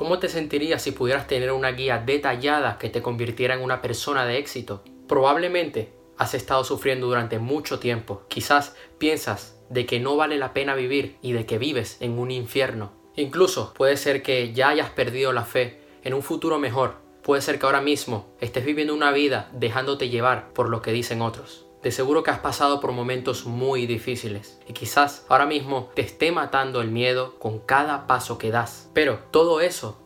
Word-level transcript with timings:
¿Cómo 0.00 0.18
te 0.18 0.30
sentirías 0.30 0.80
si 0.80 0.92
pudieras 0.92 1.26
tener 1.26 1.52
una 1.52 1.72
guía 1.72 1.98
detallada 1.98 2.78
que 2.78 2.88
te 2.88 3.02
convirtiera 3.02 3.54
en 3.54 3.60
una 3.60 3.82
persona 3.82 4.24
de 4.24 4.38
éxito? 4.38 4.82
Probablemente 5.06 5.92
has 6.16 6.32
estado 6.32 6.64
sufriendo 6.64 7.06
durante 7.06 7.38
mucho 7.38 7.80
tiempo. 7.80 8.22
Quizás 8.28 8.74
piensas 8.96 9.60
de 9.68 9.84
que 9.84 10.00
no 10.00 10.16
vale 10.16 10.38
la 10.38 10.54
pena 10.54 10.74
vivir 10.74 11.18
y 11.20 11.32
de 11.32 11.44
que 11.44 11.58
vives 11.58 11.98
en 12.00 12.18
un 12.18 12.30
infierno. 12.30 12.92
Incluso 13.14 13.74
puede 13.74 13.98
ser 13.98 14.22
que 14.22 14.54
ya 14.54 14.70
hayas 14.70 14.88
perdido 14.88 15.34
la 15.34 15.44
fe 15.44 15.82
en 16.02 16.14
un 16.14 16.22
futuro 16.22 16.58
mejor. 16.58 16.94
Puede 17.22 17.42
ser 17.42 17.58
que 17.58 17.66
ahora 17.66 17.82
mismo 17.82 18.34
estés 18.40 18.64
viviendo 18.64 18.94
una 18.94 19.12
vida 19.12 19.50
dejándote 19.52 20.08
llevar 20.08 20.54
por 20.54 20.70
lo 20.70 20.80
que 20.80 20.92
dicen 20.92 21.20
otros. 21.20 21.66
De 21.82 21.92
seguro 21.92 22.22
que 22.22 22.30
has 22.30 22.40
pasado 22.40 22.78
por 22.80 22.92
momentos 22.92 23.46
muy 23.46 23.86
difíciles 23.86 24.60
y 24.66 24.74
quizás 24.74 25.24
ahora 25.28 25.46
mismo 25.46 25.90
te 25.94 26.02
esté 26.02 26.30
matando 26.30 26.82
el 26.82 26.90
miedo 26.90 27.38
con 27.38 27.58
cada 27.58 28.06
paso 28.06 28.36
que 28.36 28.50
das. 28.50 28.90
Pero 28.92 29.20
todo 29.30 29.62
eso 29.62 29.98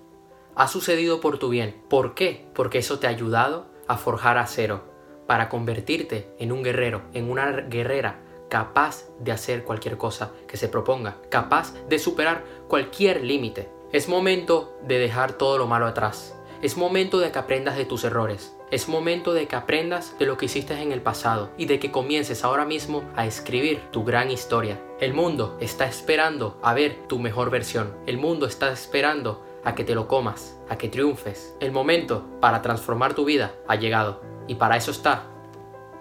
ha 0.55 0.69
sucedido 0.69 1.21
por 1.21 1.39
tu 1.39 1.49
bien. 1.49 1.83
¿Por 1.89 2.15
qué? 2.15 2.47
Porque 2.55 2.79
eso 2.79 3.01
te 3.01 3.09
ha 3.09 3.11
ayudado 3.11 3.67
a 3.89 3.97
forjar 3.97 4.39
acero 4.39 4.85
para 5.27 5.49
convertirte 5.49 6.33
en 6.39 6.53
un 6.53 6.63
guerrero, 6.63 7.03
en 7.13 7.29
una 7.29 7.51
guerrera 7.51 8.21
capaz 8.49 9.09
de 9.19 9.33
hacer 9.33 9.65
cualquier 9.65 9.97
cosa 9.97 10.31
que 10.47 10.57
se 10.57 10.69
proponga, 10.69 11.17
capaz 11.29 11.75
de 11.89 11.99
superar 11.99 12.45
cualquier 12.69 13.25
límite. 13.25 13.69
Es 13.93 14.09
momento 14.09 14.79
de 14.83 14.99
dejar 14.99 15.33
todo 15.33 15.59
lo 15.59 15.67
malo 15.67 15.87
atrás. 15.87 16.37
Es 16.63 16.77
momento 16.77 17.19
de 17.19 17.33
que 17.33 17.39
aprendas 17.39 17.77
de 17.77 17.85
tus 17.85 18.05
errores. 18.05 18.57
Es 18.75 18.89
momento 18.89 19.35
de 19.35 19.47
que 19.47 19.55
aprendas 19.55 20.19
de 20.19 20.27
lo 20.27 20.37
que 20.37 20.47
hiciste 20.47 20.75
en 20.83 20.91
el 20.91 21.01
pasado 21.01 21.53
y 21.57 21.67
de 21.67 21.79
que 21.79 21.93
comiences 21.93 22.43
ahora 22.43 22.65
mismo 22.65 23.05
a 23.15 23.25
escribir 23.25 23.81
tu 23.93 24.03
gran 24.03 24.33
historia. 24.33 24.81
El 24.99 25.15
mundo 25.15 25.57
está 25.61 25.87
esperando 25.87 26.59
a 26.61 26.75
ver 26.75 27.07
tu 27.07 27.21
mejor 27.21 27.51
versión. 27.51 27.95
El 28.05 28.19
mundo 28.19 28.47
está 28.47 28.73
esperando 28.73 29.47
a 29.63 29.77
que 29.77 29.85
te 29.85 29.95
lo 29.95 30.09
comas, 30.09 30.59
a 30.69 30.77
que 30.77 30.89
triunfes. 30.89 31.55
El 31.61 31.71
momento 31.71 32.27
para 32.41 32.63
transformar 32.63 33.15
tu 33.15 33.25
vida 33.25 33.55
ha 33.69 33.77
llegado. 33.77 34.21
Y 34.49 34.57
para 34.57 34.77
eso 34.77 34.91
está. 34.91 35.23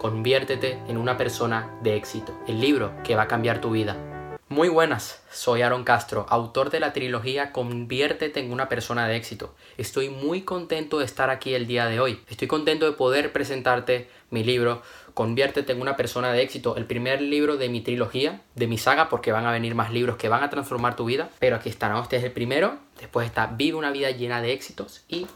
Conviértete 0.00 0.82
en 0.88 0.98
una 0.98 1.16
persona 1.16 1.78
de 1.80 1.94
éxito. 1.94 2.32
El 2.48 2.60
libro 2.60 2.90
que 3.04 3.14
va 3.14 3.22
a 3.22 3.28
cambiar 3.28 3.60
tu 3.60 3.70
vida. 3.70 4.13
Muy 4.50 4.68
buenas, 4.68 5.22
soy 5.32 5.62
Aaron 5.62 5.84
Castro, 5.84 6.26
autor 6.28 6.68
de 6.68 6.78
la 6.78 6.92
trilogía 6.92 7.50
Conviértete 7.50 8.40
en 8.40 8.52
una 8.52 8.68
persona 8.68 9.08
de 9.08 9.16
éxito. 9.16 9.54
Estoy 9.78 10.10
muy 10.10 10.42
contento 10.42 10.98
de 10.98 11.06
estar 11.06 11.30
aquí 11.30 11.54
el 11.54 11.66
día 11.66 11.86
de 11.86 11.98
hoy. 11.98 12.20
Estoy 12.28 12.46
contento 12.46 12.84
de 12.84 12.92
poder 12.92 13.32
presentarte 13.32 14.06
mi 14.28 14.44
libro 14.44 14.82
Conviértete 15.14 15.72
en 15.72 15.80
una 15.80 15.96
persona 15.96 16.30
de 16.30 16.42
éxito, 16.42 16.76
el 16.76 16.84
primer 16.84 17.22
libro 17.22 17.56
de 17.56 17.70
mi 17.70 17.80
trilogía, 17.80 18.42
de 18.54 18.66
mi 18.66 18.76
saga, 18.76 19.08
porque 19.08 19.32
van 19.32 19.46
a 19.46 19.50
venir 19.50 19.74
más 19.74 19.90
libros 19.90 20.18
que 20.18 20.28
van 20.28 20.42
a 20.42 20.50
transformar 20.50 20.94
tu 20.94 21.06
vida. 21.06 21.30
Pero 21.38 21.56
aquí 21.56 21.70
está, 21.70 21.88
¿no? 21.88 22.02
Este 22.02 22.16
es 22.16 22.24
el 22.24 22.32
primero. 22.32 22.76
Después 23.00 23.26
está 23.26 23.46
Vive 23.46 23.78
una 23.78 23.92
vida 23.92 24.10
llena 24.10 24.42
de 24.42 24.52
éxitos 24.52 25.04
y 25.08 25.26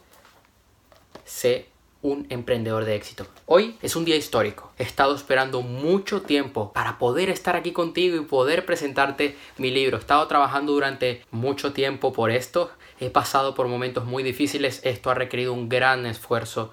sé 1.24 1.68
un 2.02 2.26
emprendedor 2.30 2.84
de 2.84 2.94
éxito. 2.94 3.26
Hoy 3.46 3.76
es 3.82 3.96
un 3.96 4.04
día 4.04 4.16
histórico. 4.16 4.72
He 4.78 4.84
estado 4.84 5.14
esperando 5.14 5.62
mucho 5.62 6.22
tiempo 6.22 6.72
para 6.72 6.98
poder 6.98 7.28
estar 7.28 7.56
aquí 7.56 7.72
contigo 7.72 8.16
y 8.16 8.24
poder 8.24 8.64
presentarte 8.64 9.36
mi 9.56 9.70
libro. 9.70 9.96
He 9.96 10.00
estado 10.00 10.26
trabajando 10.28 10.72
durante 10.72 11.24
mucho 11.30 11.72
tiempo 11.72 12.12
por 12.12 12.30
esto. 12.30 12.70
He 13.00 13.10
pasado 13.10 13.54
por 13.54 13.66
momentos 13.66 14.04
muy 14.04 14.22
difíciles. 14.22 14.80
Esto 14.84 15.10
ha 15.10 15.14
requerido 15.14 15.52
un 15.52 15.68
gran 15.68 16.06
esfuerzo, 16.06 16.72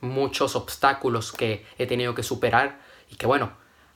muchos 0.00 0.56
obstáculos 0.56 1.32
que 1.32 1.66
he 1.78 1.86
tenido 1.86 2.14
que 2.14 2.22
superar 2.22 2.80
y 3.10 3.16
que 3.16 3.26
bueno, 3.26 3.52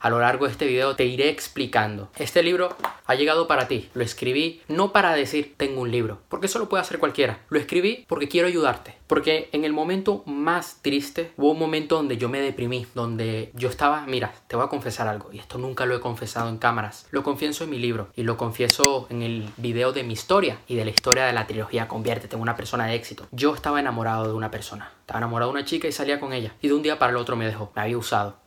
a 0.07 0.11
lo 0.11 0.21
largo 0.21 0.47
de 0.47 0.53
este 0.53 0.67
video 0.67 0.95
te 0.95 1.05
iré 1.05 1.31
explicando. 1.31 2.11
Este 2.17 2.45
libro 2.45 2.77
ha 3.07 3.15
llegado 3.17 3.49
para 3.49 3.67
ti. 3.67 3.89
Lo 3.93 4.05
escribí 4.05 4.63
no 4.69 4.93
para 4.93 5.13
decir 5.13 5.55
tengo 5.57 5.81
un 5.81 5.91
libro, 5.91 6.21
porque 6.29 6.47
eso 6.47 6.61
lo 6.61 6.69
puede 6.69 6.83
hacer 6.83 7.01
cualquiera. 7.01 7.41
Lo 7.49 7.59
escribí 7.59 8.05
porque 8.07 8.29
quiero 8.29 8.47
ayudarte. 8.47 8.95
Porque 9.09 9.49
en 9.51 9.65
el 9.65 9.73
momento 9.73 10.23
más 10.25 10.79
triste 10.81 11.33
hubo 11.37 11.51
un 11.51 11.59
momento 11.59 11.97
donde 11.97 12.19
yo 12.19 12.29
me 12.29 12.41
deprimí, 12.41 12.87
donde 12.95 13.51
yo 13.55 13.69
estaba, 13.69 14.07
mira, 14.07 14.33
te 14.47 14.55
voy 14.55 14.65
a 14.65 14.69
confesar 14.69 15.09
algo, 15.09 15.33
y 15.33 15.39
esto 15.39 15.59
nunca 15.59 15.87
lo 15.87 15.97
he 15.97 16.01
confesado 16.01 16.49
en 16.51 16.59
cámaras. 16.59 17.07
Lo 17.11 17.25
confieso 17.25 17.65
en 17.65 17.71
mi 17.71 17.79
libro 17.81 18.09
y 18.15 18.23
lo 18.23 18.37
confieso 18.37 19.09
en 19.11 19.23
el 19.23 19.49
video 19.57 19.93
de 19.93 20.05
mi 20.05 20.13
historia 20.13 20.59
y 20.69 20.77
de 20.77 20.85
la 20.85 20.91
historia 20.93 21.27
de 21.27 21.33
la 21.33 21.49
trilogía 21.49 21.89
Conviértete 21.89 22.37
en 22.37 22.43
una 22.43 22.55
persona 22.55 22.87
de 22.87 22.95
éxito. 22.95 23.27
Yo 23.33 23.55
estaba 23.55 23.81
enamorado 23.81 24.29
de 24.29 24.35
una 24.35 24.53
persona. 24.53 24.93
Estaba 25.01 25.19
enamorado 25.19 25.51
de 25.51 25.59
una 25.59 25.67
chica 25.67 25.89
y 25.89 25.93
salía 25.93 26.21
con 26.21 26.33
ella. 26.33 26.55
Y 26.63 26.69
de 26.69 26.75
un 26.75 26.83
día 26.83 27.01
para 27.01 27.11
el 27.11 27.17
otro 27.17 27.35
me 27.35 27.47
dejó. 27.47 27.73
Me 27.75 27.83
había 27.83 27.99
usado 27.99 28.46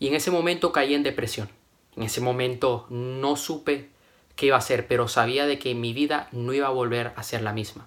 y 0.00 0.08
en 0.08 0.14
ese 0.14 0.32
momento 0.32 0.72
caí 0.72 0.94
en 0.94 1.04
depresión. 1.04 1.48
En 1.96 2.02
ese 2.02 2.20
momento 2.20 2.86
no 2.88 3.36
supe 3.36 3.90
qué 4.34 4.46
iba 4.46 4.56
a 4.56 4.60
hacer, 4.60 4.88
pero 4.88 5.06
sabía 5.06 5.46
de 5.46 5.58
que 5.58 5.74
mi 5.74 5.92
vida 5.92 6.28
no 6.32 6.52
iba 6.52 6.66
a 6.66 6.70
volver 6.70 7.12
a 7.14 7.22
ser 7.22 7.42
la 7.42 7.52
misma. 7.52 7.86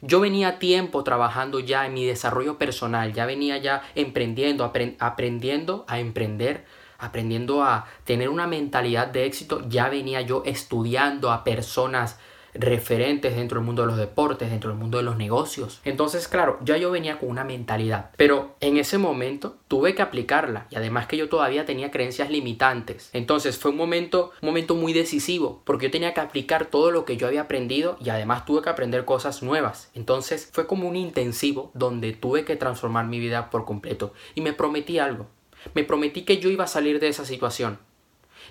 Yo 0.00 0.18
venía 0.18 0.58
tiempo 0.58 1.04
trabajando 1.04 1.60
ya 1.60 1.86
en 1.86 1.94
mi 1.94 2.04
desarrollo 2.04 2.58
personal, 2.58 3.12
ya 3.12 3.26
venía 3.26 3.58
ya 3.58 3.82
emprendiendo, 3.94 4.64
aprendiendo 4.98 5.84
a 5.86 6.00
emprender, 6.00 6.64
aprendiendo 6.98 7.62
a 7.62 7.86
tener 8.04 8.28
una 8.28 8.46
mentalidad 8.46 9.08
de 9.08 9.26
éxito, 9.26 9.62
ya 9.68 9.88
venía 9.88 10.22
yo 10.22 10.42
estudiando 10.46 11.30
a 11.30 11.44
personas 11.44 12.18
referentes 12.54 13.36
dentro 13.36 13.58
del 13.58 13.66
mundo 13.66 13.82
de 13.82 13.88
los 13.88 13.96
deportes, 13.96 14.50
dentro 14.50 14.70
del 14.70 14.78
mundo 14.78 14.98
de 14.98 15.04
los 15.04 15.16
negocios. 15.16 15.80
Entonces, 15.84 16.28
claro, 16.28 16.58
ya 16.62 16.76
yo 16.76 16.90
venía 16.90 17.18
con 17.18 17.30
una 17.30 17.44
mentalidad, 17.44 18.10
pero 18.16 18.56
en 18.60 18.76
ese 18.76 18.98
momento 18.98 19.56
tuve 19.68 19.94
que 19.94 20.02
aplicarla 20.02 20.66
y 20.70 20.76
además 20.76 21.06
que 21.06 21.16
yo 21.16 21.28
todavía 21.28 21.64
tenía 21.64 21.90
creencias 21.90 22.30
limitantes. 22.30 23.10
Entonces 23.12 23.58
fue 23.58 23.70
un 23.70 23.76
momento, 23.76 24.32
un 24.42 24.48
momento 24.48 24.74
muy 24.74 24.92
decisivo 24.92 25.62
porque 25.64 25.86
yo 25.86 25.90
tenía 25.90 26.14
que 26.14 26.20
aplicar 26.20 26.66
todo 26.66 26.90
lo 26.90 27.04
que 27.04 27.16
yo 27.16 27.26
había 27.26 27.42
aprendido 27.42 27.96
y 28.00 28.10
además 28.10 28.44
tuve 28.44 28.62
que 28.62 28.70
aprender 28.70 29.04
cosas 29.04 29.42
nuevas. 29.42 29.90
Entonces 29.94 30.48
fue 30.52 30.66
como 30.66 30.88
un 30.88 30.96
intensivo 30.96 31.70
donde 31.74 32.12
tuve 32.12 32.44
que 32.44 32.56
transformar 32.56 33.06
mi 33.06 33.18
vida 33.18 33.50
por 33.50 33.64
completo 33.64 34.12
y 34.34 34.40
me 34.40 34.52
prometí 34.52 34.98
algo. 34.98 35.26
Me 35.74 35.84
prometí 35.84 36.22
que 36.22 36.38
yo 36.38 36.50
iba 36.50 36.64
a 36.64 36.68
salir 36.68 36.98
de 36.98 37.08
esa 37.08 37.24
situación 37.24 37.78